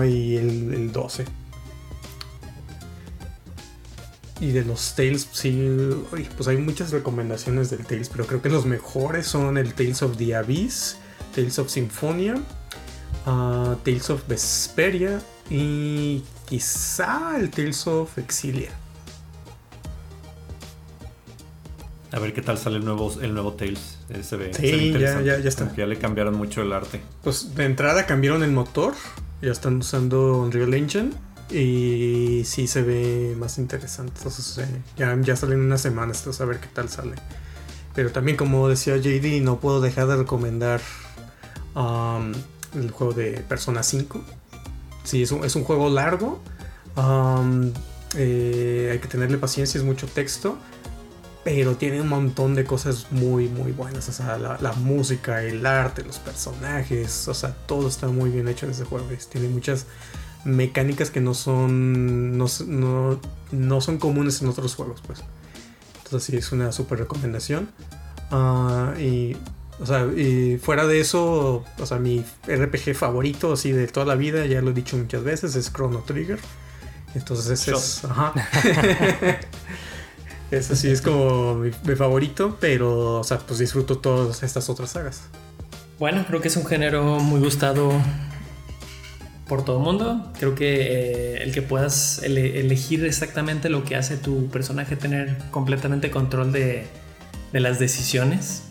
[0.05, 1.25] y el, 12.
[4.41, 5.79] Y de los Tales, sí,
[6.37, 10.17] pues hay muchas recomendaciones del Tales, pero creo que los mejores son el Tales of
[10.17, 10.97] the Abyss,
[11.35, 12.35] Tales of Symphonia,
[13.27, 18.73] uh, Tales of Vesperia y quizá el Tales of Exilia.
[22.17, 23.99] A ver qué tal sale el nuevo, el nuevo Tales.
[24.09, 25.71] Eh, se ve, sí, ya, ya, ya, está.
[25.77, 27.03] ya le cambiaron mucho el arte.
[27.23, 28.95] Pues de entrada cambiaron el motor
[29.43, 31.11] ya están usando Unreal Engine
[31.51, 34.15] y sí se ve más interesante.
[34.17, 37.17] Entonces eh, ya, ya salen unas semanas, entonces a ver qué tal sale.
[37.95, 40.81] Pero también como decía JD, no puedo dejar de recomendar
[41.75, 42.33] um,
[42.75, 44.25] el juego de Persona 5.
[45.05, 46.43] Sí, es un, es un juego largo.
[46.97, 47.73] Um,
[48.17, 50.59] eh, hay que tenerle paciencia, es mucho texto
[51.47, 54.09] pero tiene un montón de cosas muy, muy buenas.
[54.09, 58.67] O sea, la, música, el arte, los personajes, o sea, todo está muy bien hecho
[58.67, 59.07] en ese juego.
[59.31, 59.87] Tiene muchas
[60.45, 62.49] mecánicas que no son, no,
[63.53, 65.21] no, son comunes en otros juegos, pues.
[65.99, 67.69] Entonces sí, es una súper recomendación.
[68.33, 69.37] Ah, y,
[69.79, 74.17] o sea, y fuera de eso, o sea, mi RPG favorito, así de toda la
[74.17, 76.41] vida, ya lo he dicho muchas veces, es Chrono Trigger.
[77.15, 78.05] Entonces ese es...
[78.05, 78.35] Ajá.
[80.51, 85.23] Ese sí es como mi, favorito, pero, o sea, pues disfruto todas estas otras sagas.
[85.99, 87.91] Bueno, creo que es un género muy gustado
[89.49, 90.33] por todo el mundo.
[90.39, 96.11] Creo que eh, el que puedas elegir exactamente lo que hace tu personaje, tener completamente
[96.11, 96.87] control de,
[97.53, 98.65] las decisiones,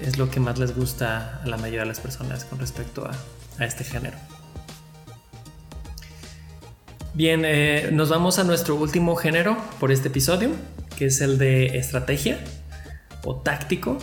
[0.00, 3.64] es lo que más les gusta a la mayoría de las personas con respecto a,
[3.64, 4.16] este género.
[7.14, 10.50] Bien, eh, nos vamos a nuestro último género por este episodio,
[10.98, 12.40] que es el de estrategia
[13.24, 13.98] o táctico.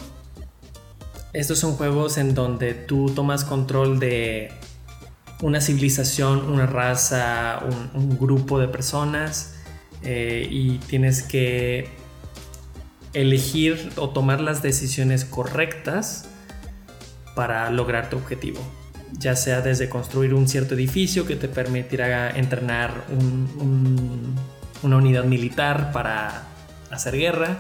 [1.33, 4.53] Estos son juegos en donde tú tomas control de
[5.41, 7.61] una civilización, una raza,
[7.93, 9.55] un, grupo de personas
[10.03, 11.89] eh, y tienes que
[13.11, 16.29] elegir o tomar las decisiones correctas
[17.35, 18.61] para lograr tu objetivo.
[19.17, 23.05] Ya sea desde construir un cierto edificio que te permitirá entrenar
[24.83, 26.43] una unidad militar para
[26.89, 27.57] hacer guerra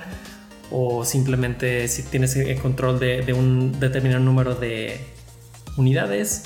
[0.71, 4.99] o simplemente si tienes el control de, un determinado número de
[5.77, 6.43] unidades,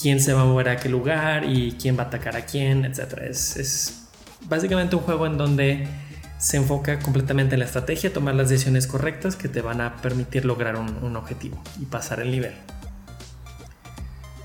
[0.00, 2.84] quién se va a mover a qué lugar y quién va a atacar a quién,
[2.84, 3.18] etc.
[3.28, 4.08] Es,
[4.48, 5.88] básicamente un juego en donde
[6.38, 10.44] se enfoca completamente en la estrategia, tomar las decisiones correctas que te van a permitir
[10.44, 12.54] lograr un, un objetivo y pasar el nivel.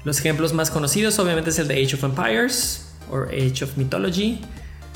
[0.06, 4.40] Los ejemplos más conocidos obviamente es el de Age of Empires o Age of Mythology,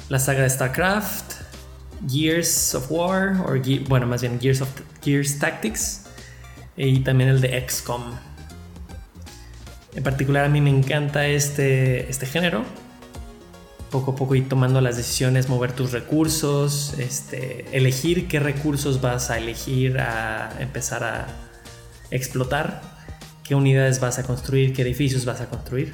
[0.07, 1.33] la saga de StarCraft,
[2.07, 4.69] Gears of War, o bueno, más bien Gears of
[5.03, 6.01] Gears Tactics,
[6.77, 8.03] y también el de XCOM.
[9.95, 12.63] En particular a mí me encanta este, este género,
[13.89, 19.31] poco a poco ir tomando las decisiones, mover tus recursos, este, elegir qué recursos vas
[19.31, 21.27] a elegir a empezar a
[22.11, 22.98] explotar,
[23.49, 25.91] qué unidades vas a construir, qué edificios vas a construir.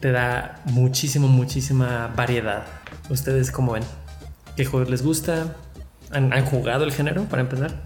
[0.00, 2.64] Te da muchísimo, muchísima variedad.
[3.10, 3.82] ¿Ustedes cómo ven?
[4.56, 5.54] ¿Qué juegos les gusta?
[6.10, 7.82] ¿Han, jugado el género para empezar?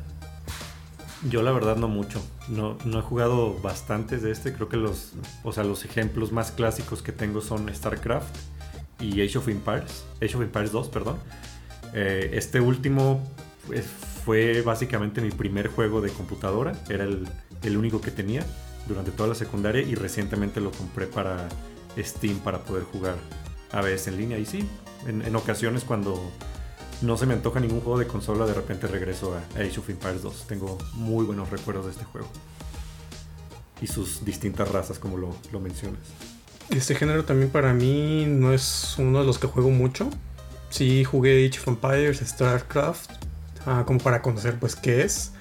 [1.28, 2.24] Yo la verdad no mucho.
[2.48, 4.52] No, no he jugado bastantes de este.
[4.52, 8.32] Creo que los, o sea, los ejemplos más clásicos que tengo son StarCraft
[9.00, 10.04] y Age of Empires.
[10.22, 11.18] Age of Empires 2, perdón.
[11.94, 13.24] Eh, este último
[13.66, 16.74] fue, fue básicamente mi primer juego de computadora.
[16.88, 17.26] Era el,
[17.66, 18.44] el único que tenía
[18.86, 21.48] durante toda la secundaria y recientemente lo compré para
[21.98, 23.16] Steam para poder jugar
[23.72, 24.38] a veces en línea.
[24.38, 24.68] Y sí,
[25.06, 26.20] en, ocasiones cuando
[27.02, 30.22] no se me antoja ningún juego de consola, de repente regreso a Age of Empires
[30.22, 30.46] 2.
[30.46, 32.28] Tengo muy buenos recuerdos de este juego.
[33.80, 36.00] Y sus distintas razas, como lo, lo mencionas.
[36.70, 40.08] Este género también para mí no es uno de los que juego mucho.
[40.70, 43.10] Sí jugué Age of Empires, StarCraft,
[43.66, 45.32] ah, como para conocer pues qué es.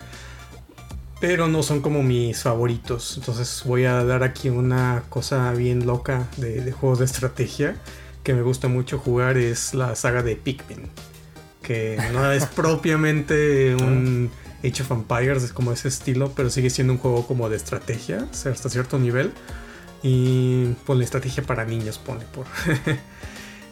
[1.19, 3.17] Pero no son como mis favoritos.
[3.17, 7.75] Entonces voy a dar aquí una cosa bien loca de, de juegos de estrategia
[8.23, 9.37] que me gusta mucho jugar.
[9.37, 10.89] Es la saga de Pikmin.
[11.61, 14.29] Que no es propiamente un
[14.63, 18.27] Age of Empires, es como ese estilo, pero sigue siendo un juego como de estrategia
[18.31, 19.31] hasta cierto nivel.
[20.03, 22.45] Y pues la estrategia para niños pone por.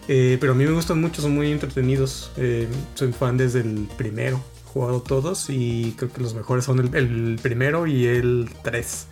[0.10, 2.34] Eh, pero a mí me gustan mucho, son muy entretenidos.
[2.36, 4.44] Eh, soy fan desde el primero.
[4.74, 9.08] Jugado todos y creo que los mejores son el, el primero y el 3.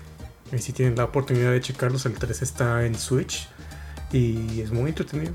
[0.54, 3.48] Y si tienen la oportunidad de checarlos, el 3 está en Switch
[4.12, 5.34] y es muy entretenido.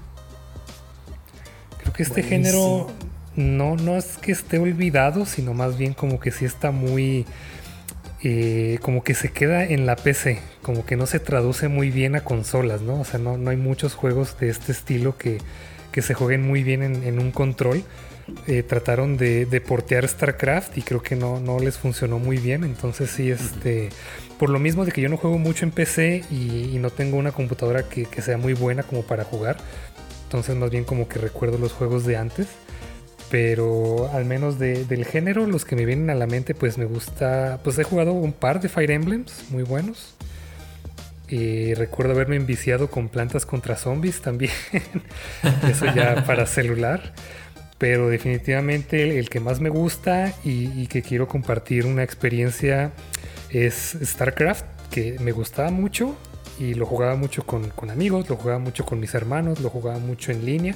[1.79, 2.89] Creo que este Buenísimo.
[2.91, 2.91] género
[3.37, 7.25] no, no es que esté olvidado, sino más bien como que sí está muy...
[8.23, 12.17] eh, como que se queda en la PC, como que no se traduce muy bien
[12.17, 13.01] a consolas, ¿no?
[13.01, 15.39] O sea, no, no hay muchos juegos de este estilo que,
[15.93, 17.85] que se jueguen muy bien en, en un control.
[18.49, 22.65] Eh, trataron de, de portear StarCraft y creo que no, no les funcionó muy bien.
[22.65, 23.91] Entonces sí, este,
[24.39, 27.17] por lo mismo de que yo no juego mucho en PC y, y no tengo
[27.19, 29.57] una computadora que, que sea muy buena como para jugar.
[30.25, 32.49] Entonces más bien como que recuerdo los juegos de antes.
[33.31, 36.85] Pero al menos de- del género, los que me vienen a la mente, pues me
[36.85, 37.59] gusta.
[37.65, 40.15] Pues he jugado un par de Fire Emblems muy buenos.
[41.29, 44.53] Y recuerdo haberme enviciado con plantas contra zombies también.
[45.69, 47.13] Eso ya para celular.
[47.79, 52.93] Pero definitivamente el, que más me gusta y, que quiero compartir una experiencia
[53.51, 56.17] es StarCraft, que me gustaba mucho
[56.59, 60.33] y lo jugaba mucho con, amigos, lo jugaba mucho con mis hermanos, lo jugaba mucho
[60.33, 60.75] en línea.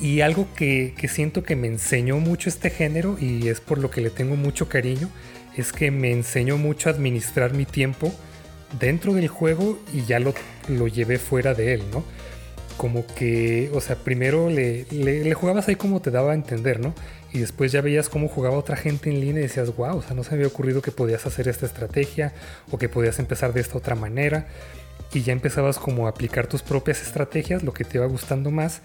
[0.00, 3.90] Y algo que, que siento que me enseñó mucho este género y es por lo
[3.90, 5.08] que le tengo mucho cariño,
[5.56, 8.12] es que me enseñó mucho a administrar mi tiempo
[8.78, 10.34] dentro del juego y ya lo,
[10.68, 12.04] lo llevé fuera de él, ¿no?
[12.76, 16.94] Como que, o sea, primero le, jugabas ahí como te daba a entender, ¿no?
[17.32, 20.14] Y después ya veías cómo jugaba otra gente en línea y decías, wow, o sea,
[20.14, 22.32] no se me había ocurrido que podías hacer esta estrategia
[22.70, 24.46] o que podías empezar de esta otra manera.
[25.14, 28.80] Y ya empezabas como a aplicar tus propias estrategias, lo que te iba gustando más.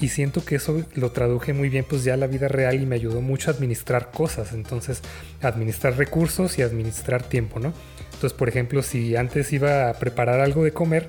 [0.00, 2.96] Y siento que eso lo traduje muy bien pues ya la vida real y me
[2.96, 4.52] ayudó mucho a administrar cosas.
[4.52, 5.02] Entonces,
[5.40, 7.72] administrar recursos y administrar tiempo, ¿no?
[8.12, 11.08] Entonces, por ejemplo, si antes iba a preparar algo de comer,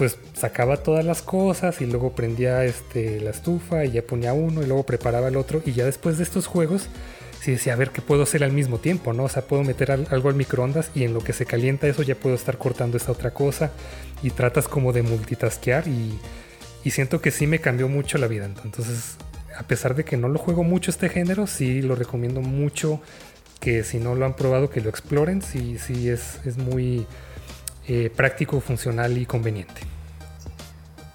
[0.00, 4.62] pues sacaba todas las cosas y luego prendía este, la estufa y ya ponía uno
[4.62, 5.60] y luego preparaba el otro.
[5.66, 6.86] Y ya después de estos juegos,
[7.42, 9.24] sí decía, a ver qué puedo hacer al mismo tiempo, ¿no?
[9.24, 12.02] O sea, puedo meter al- algo al microondas y en lo que se calienta eso
[12.02, 13.72] ya puedo estar cortando esta otra cosa.
[14.22, 16.18] Y tratas como de multitaskear y,
[16.82, 18.46] y siento que sí me cambió mucho la vida.
[18.64, 19.16] Entonces,
[19.54, 23.02] a pesar de que no lo juego mucho este género, sí lo recomiendo mucho
[23.60, 25.42] que si no lo han probado que lo exploren.
[25.42, 27.06] Sí, sí es, es muy
[27.92, 29.80] eh, práctico, funcional y conveniente.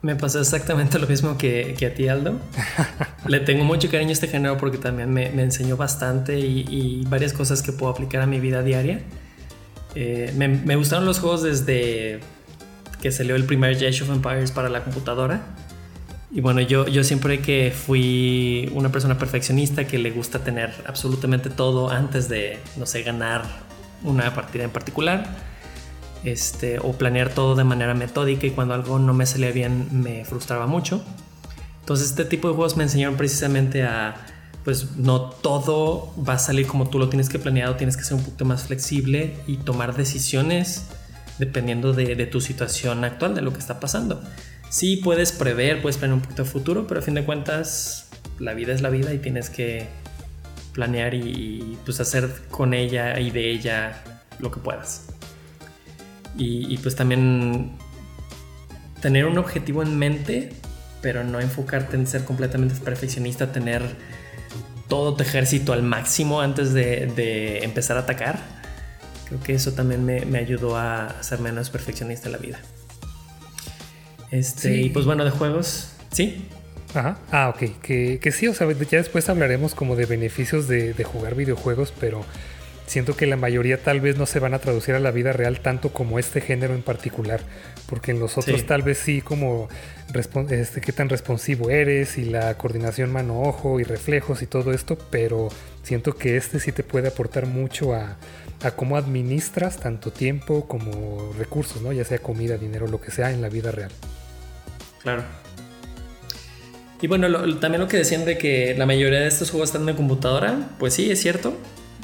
[0.02, 2.38] Me pasó exactamente lo mismo que, que a ti, Aldo.
[3.30, 7.06] Le tengo mucho cariño a este género porque también me, me enseñó bastante y, y
[7.06, 9.00] varias cosas que puedo aplicar a mi vida diaria.
[9.96, 12.20] Eh, me, me gustaron los juegos desde
[13.02, 15.44] que salió el primer Age of Empires para la computadora.
[16.30, 21.50] Y bueno, yo, yo siempre que fui una persona perfeccionista que le gusta tener absolutamente
[21.50, 23.44] todo antes de, no sé, ganar
[24.04, 25.55] una partida en particular
[26.26, 30.26] este, o planear todo de manera metódica y cuando algo no me salía bien me
[30.26, 31.04] frustraba mucho.
[31.82, 34.16] Entonces este tipo de juegos me enseñaron precisamente a,
[34.64, 38.18] pues no todo va a salir como tú lo tienes que planear, tienes que ser
[38.18, 40.88] un poquito más flexible y tomar decisiones
[41.38, 44.22] dependiendo de, de tu situación actual, de lo que está pasando.
[44.70, 48.10] Sí puedes prever, puedes planear un poquito el futuro, pero a fin de cuentas
[48.40, 49.88] la vida es la vida y tienes que
[50.74, 54.04] planear y, y, pues hacer con ella y de ella
[54.40, 55.05] lo que puedas.
[56.38, 57.72] Y, y, pues también
[59.02, 60.52] tener un objetivo en mente
[61.06, 63.84] pero no enfocarte en ser completamente perfeccionista, tener
[64.88, 68.40] todo tu ejército al máximo antes de, empezar a atacar.
[69.28, 72.60] Creo que eso también me, ayudó a ser menos perfeccionista en la vida.
[74.32, 76.48] Este, y pues bueno, de juegos, ¿sí?
[76.96, 77.20] Ajá.
[77.32, 77.80] Ah, ok.
[77.84, 81.94] Que, que sí, o sea, ya después hablaremos como de beneficios de, de jugar videojuegos,
[82.00, 82.26] pero
[82.88, 85.60] siento que la mayoría tal vez no se van a traducir a la vida real
[85.60, 87.42] tanto como este género en particular,
[87.88, 89.70] porque en los otros tal vez sí como
[90.50, 95.50] este, qué tan responsivo eres y la coordinación mano-ojo y reflejos y todo esto, pero
[95.84, 98.18] siento que este sí te puede aportar mucho a,
[98.76, 101.92] cómo administras tanto tiempo como recursos, ¿no?
[101.92, 103.92] ya sea comida, dinero, lo que sea en la vida real.
[105.04, 105.24] Claro.
[107.00, 107.28] Y bueno,
[107.60, 110.96] también lo que decían de que la mayoría de estos juegos están en computadora, pues
[110.96, 111.56] sí, es cierto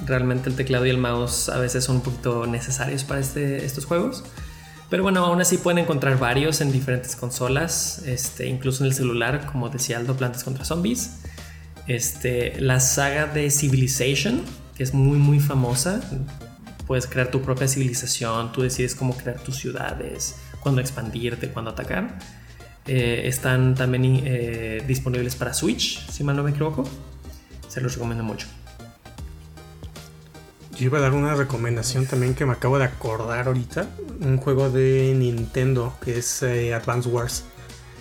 [0.06, 3.86] realmente el teclado y el mouse a veces son un poquito necesarios para este, estos
[3.86, 4.24] juegos.
[4.90, 9.46] Pero bueno, aún así pueden encontrar varios en diferentes consolas, este, incluso en el celular,
[9.50, 11.22] como decía Aldo, Plantas contra Zombies.
[11.88, 14.42] Este, la saga de Civilization,
[14.76, 16.02] que es muy muy famosa.
[16.88, 22.20] Puedes crear tu propia civilización, tú decides cómo crear tus ciudades, cuándo expandirte, cuándo atacar.
[22.86, 26.84] Eh, están también eh, disponibles para Switch, si mal no me equivoco.
[27.70, 28.48] Se los recomiendo mucho.
[30.78, 33.88] Yo iba a dar una recomendación también que me acabo de acordar ahorita.
[34.22, 37.44] Un juego de Nintendo que es eh, Advance Wars.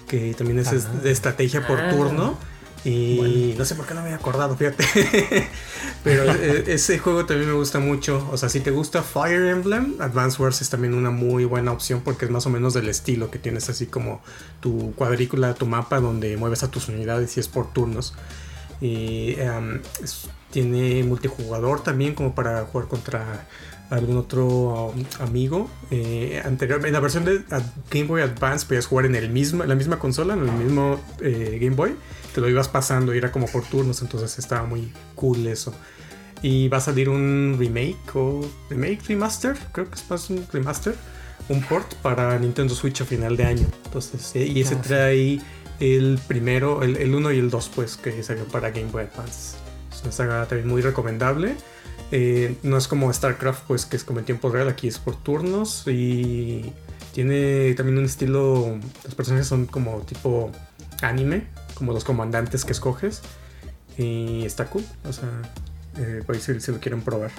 [0.09, 1.91] Que también es de estrategia por ah.
[1.91, 2.39] turno.
[2.85, 4.85] Y no sé por qué no me había acordado, fíjate.
[6.05, 8.27] Pero eh, ese juego también me gusta mucho.
[8.33, 12.01] O sea, si te gusta Fire Emblem, Advance Wars es también una muy buena opción
[12.03, 14.23] porque es más o menos del estilo que tienes así como
[14.61, 18.15] tu cuadrícula, tu mapa donde mueves a tus unidades y es por turnos.
[18.81, 19.83] Y em,
[20.51, 23.47] tiene multijugador también como para jugar contra
[23.91, 25.69] algún otro um, amigo.
[25.91, 27.43] Eh, anteriormente, en la versión de
[27.91, 31.59] Game Boy Advance podías jugar en el mismo, la misma consola, en el mismo eh,
[31.61, 31.95] Game Boy.
[32.35, 35.75] Te lo ibas pasando y era como por turnos, entonces estaba muy cool eso.
[36.43, 40.95] Y va a salir un remake o remake, remaster, creo que es más un remaster,
[41.49, 43.67] un port para Nintendo Switch a final de año.
[43.85, 45.41] Entonces, eh, y ese ah, trae
[45.81, 49.60] el primero, el 1 y el 2, pues, que salió para Game Boy Advance.
[50.09, 51.55] Es también muy recomendable.
[52.13, 55.17] Eh, no es como StarCraft, pues que es como en tiempo real, aquí es por
[55.17, 56.73] turnos y
[57.13, 60.51] tiene también un estilo, los personajes son como tipo
[61.03, 61.45] anime,
[61.75, 63.23] como los comandantes que escoges
[63.97, 65.29] y está cool, o sea,
[65.99, 67.31] eh, ahí si, lo quieren probar.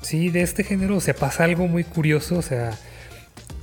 [0.00, 2.78] Sí, de este género, o sea, pasa algo muy curioso, o sea,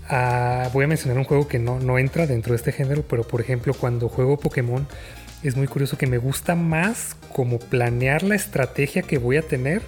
[0.07, 3.23] ah, voy a mencionar un juego que no, no entra dentro de este género, pero
[3.23, 4.87] por ejemplo cuando juego Pokémon,
[5.47, 9.81] es muy curioso que me gusta más como planear la estrategia que voy a tener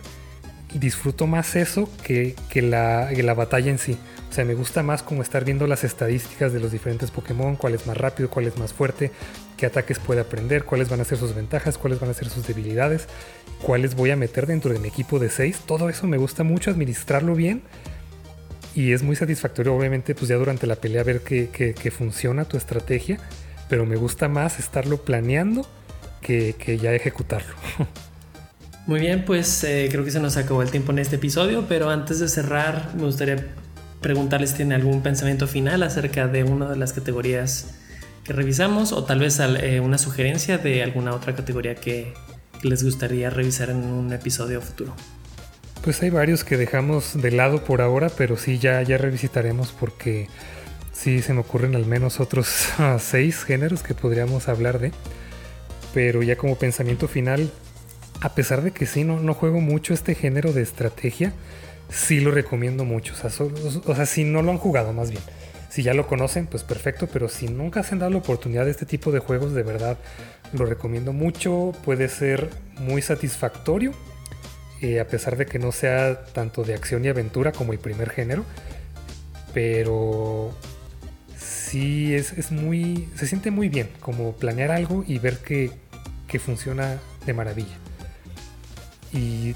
[0.74, 3.98] y disfruto más eso que, la, la, batalla en sí.
[4.32, 7.76] O sea, me gusta más como estar viendo las estadísticas de los diferentes Pokémon, cuál
[7.76, 9.12] es más rápido, cuál es más fuerte,
[9.56, 12.48] qué ataques puede aprender, cuáles van a ser sus ventajas, cuáles van a ser sus
[12.48, 13.08] debilidades,
[13.62, 15.62] cuáles voy a meter dentro de mi equipo de 6.
[15.68, 17.62] Todo eso me gusta mucho administrarlo bien
[18.74, 22.58] y es muy satisfactorio obviamente pues ya durante la pelea ver que, que funciona tu
[22.58, 23.20] estrategia
[23.74, 25.66] pero me gusta más estarlo planeando
[26.22, 27.56] que, ya ejecutarlo.
[28.86, 31.90] Muy bien, pues eh, creo que se nos acabó el tiempo en este episodio, pero
[31.90, 33.48] antes de cerrar me gustaría
[34.00, 37.74] preguntarles si tienen algún pensamiento final acerca de una de las categorías
[38.24, 42.14] que revisamos o tal vez eh, una sugerencia de alguna otra categoría que,
[42.62, 44.94] que les gustaría revisar en un episodio futuro.
[45.84, 50.28] Pues hay varios que dejamos de lado por ahora, pero sí ya, ya revisitaremos porque
[50.94, 52.48] Sí, se me ocurren al menos otros
[53.00, 54.92] seis géneros que podríamos hablar de.
[55.94, 57.52] Pero ya como pensamiento final,
[58.22, 61.34] a pesar de que sí, no, no juego mucho este género de estrategia,
[61.90, 63.14] sí lo recomiendo mucho.
[63.14, 65.22] O sea, si no lo han jugado más bien.
[65.70, 68.72] Si ya lo conocen, pues perfecto, pero si nunca se han dado la oportunidad de
[68.72, 69.98] este tipo de juegos, de verdad
[70.54, 71.72] lo recomiendo mucho.
[71.84, 73.92] Puede ser muy satisfactorio,
[74.82, 78.12] eh, a pesar de que no sea tanto de acción y aventura como el primer
[78.12, 78.46] género.
[79.54, 80.56] Pero
[81.74, 83.10] sí es, muy.
[83.16, 85.72] se siente muy bien como planear algo y ver que,
[86.40, 87.78] funciona de maravilla.
[89.12, 89.56] Y,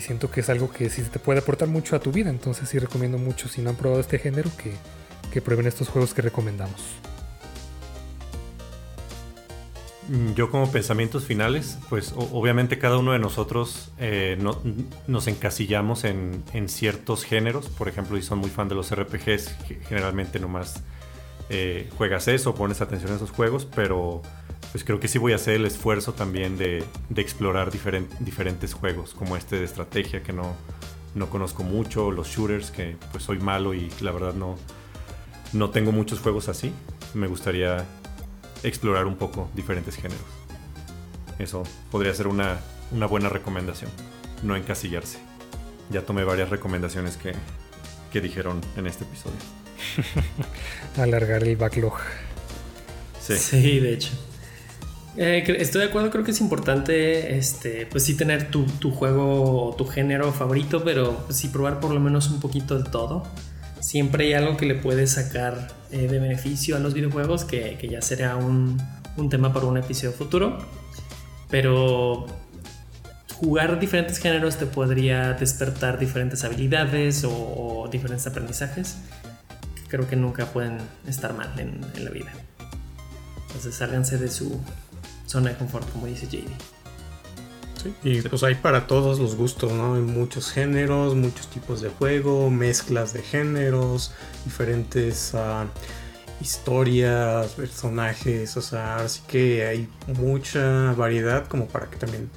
[0.00, 2.30] siento que es algo que sí te puede aportar mucho a tu vida.
[2.30, 4.72] Entonces sí recomiendo mucho, si no han probado este género, que,
[5.32, 6.80] que prueben estos juegos que recomendamos.
[10.08, 14.36] Mm, yo como pensamientos finales, pues obviamente cada uno de nosotros eh,
[15.06, 17.68] nos encasillamos en, en, ciertos géneros.
[17.68, 19.56] Por ejemplo, si son muy fan de los RPGs,
[19.88, 20.82] generalmente nomás
[21.54, 24.22] eh, juegas eso, pones atención a esos juegos, pero
[24.70, 26.82] pues creo que sí voy a hacer el esfuerzo también de,
[27.14, 30.56] explorar diferentes juegos, como este de estrategia que no,
[31.14, 34.56] no conozco mucho, los shooters que pues soy malo y la verdad no,
[35.52, 36.72] no tengo muchos juegos así.
[37.12, 37.84] Me gustaría
[38.62, 40.24] explorar un poco diferentes géneros.
[41.38, 42.60] Eso podría ser una,
[42.92, 43.90] una buena recomendación,
[44.42, 45.18] no encasillarse.
[45.90, 47.34] Ya tomé varias recomendaciones que,
[48.10, 49.61] que dijeron en este episodio.
[50.96, 51.94] Alargar el backlog.
[53.20, 53.36] Sí.
[53.36, 54.10] sí, de hecho.
[55.16, 59.66] Eh, estoy de acuerdo, creo que es importante, este, pues sí tener tu, tu juego
[59.68, 63.24] o tu género favorito, pero pues sí probar por lo menos un poquito de todo.
[63.80, 67.88] Siempre hay algo que le puedes sacar eh, de beneficio a los videojuegos, que, que
[67.88, 68.80] ya será un,
[69.16, 70.58] un, tema para un episodio futuro.
[71.50, 72.26] Pero
[73.34, 78.96] jugar diferentes géneros te podría despertar diferentes habilidades o, o diferentes aprendizajes.
[79.92, 82.32] Creo que nunca pueden estar mal en, en la vida.
[83.48, 84.58] Entonces sálganse de su
[85.26, 86.48] zona de confort, como dice JD.
[87.82, 89.96] Sí, y pues hay para todos los gustos, ¿no?
[89.96, 94.14] Hay muchos géneros, muchos tipos de juego, mezclas de géneros,
[94.46, 95.66] diferentes uh,
[96.40, 99.88] historias, personajes, o sea, así que hay
[100.18, 102.30] mucha variedad como para que también,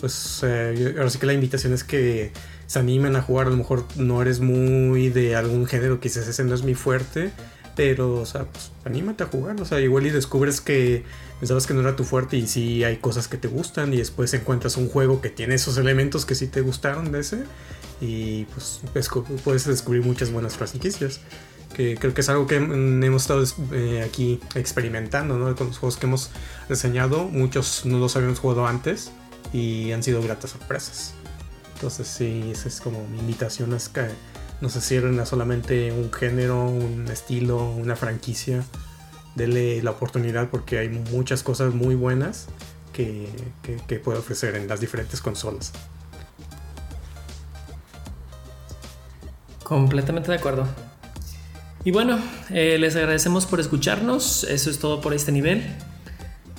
[0.00, 2.32] pues, eh, ahora sí que la invitación es que
[2.66, 6.44] se animen a jugar, a lo mejor no eres muy de algún género, quizás ese
[6.44, 7.32] no es mi fuerte,
[7.76, 11.04] pero, o sea, pues anímate a jugar, o sea, igual y descubres que
[11.38, 14.32] pensabas que no era tu fuerte y sí hay cosas que te gustan y después
[14.32, 17.44] encuentras un juego que tiene esos elementos que sí te gustaron de ese
[18.00, 18.80] y pues
[19.44, 21.20] puedes descubrir muchas buenas franquicias.
[21.74, 25.54] Que creo que es algo que hemos estado eh, aquí experimentando, ¿no?
[25.54, 26.30] Con los juegos que hemos
[26.70, 29.10] reseñado, muchos no los habíamos jugado antes
[29.52, 31.15] y han sido gratas sorpresas.
[31.76, 34.06] Entonces sí, esa es como mi invitación es que
[34.62, 38.64] no se cierren a solamente un género, un estilo, una franquicia.
[39.34, 42.46] Dele la oportunidad porque hay muchas cosas muy buenas
[42.94, 43.28] que,
[44.02, 45.70] puede ofrecer en las diferentes consolas.
[49.62, 50.66] Completamente de acuerdo.
[51.84, 54.44] Y bueno, eh, les agradecemos por escucharnos.
[54.44, 55.62] Eso es todo por este nivel.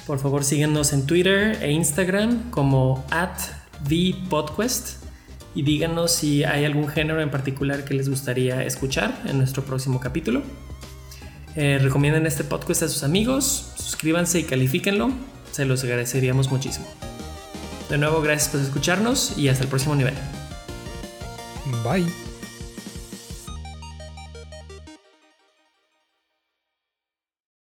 [0.06, 3.36] Por favor, síguenos en Twitter e Instagram como at
[3.90, 5.07] ThePodquest
[5.58, 10.00] y díganos si hay algún género en particular que les gustaría escuchar en nuestro próximo
[10.00, 10.44] capítulo.
[11.56, 15.10] Eh, recomienden este podcast a sus amigos, suscríbanse y califíquenlo,
[15.52, 16.86] se los agradeceríamos muchísimo.
[17.90, 20.14] De nuevo, gracias por escucharnos y hasta el próximo nivel.
[21.84, 22.27] Bye.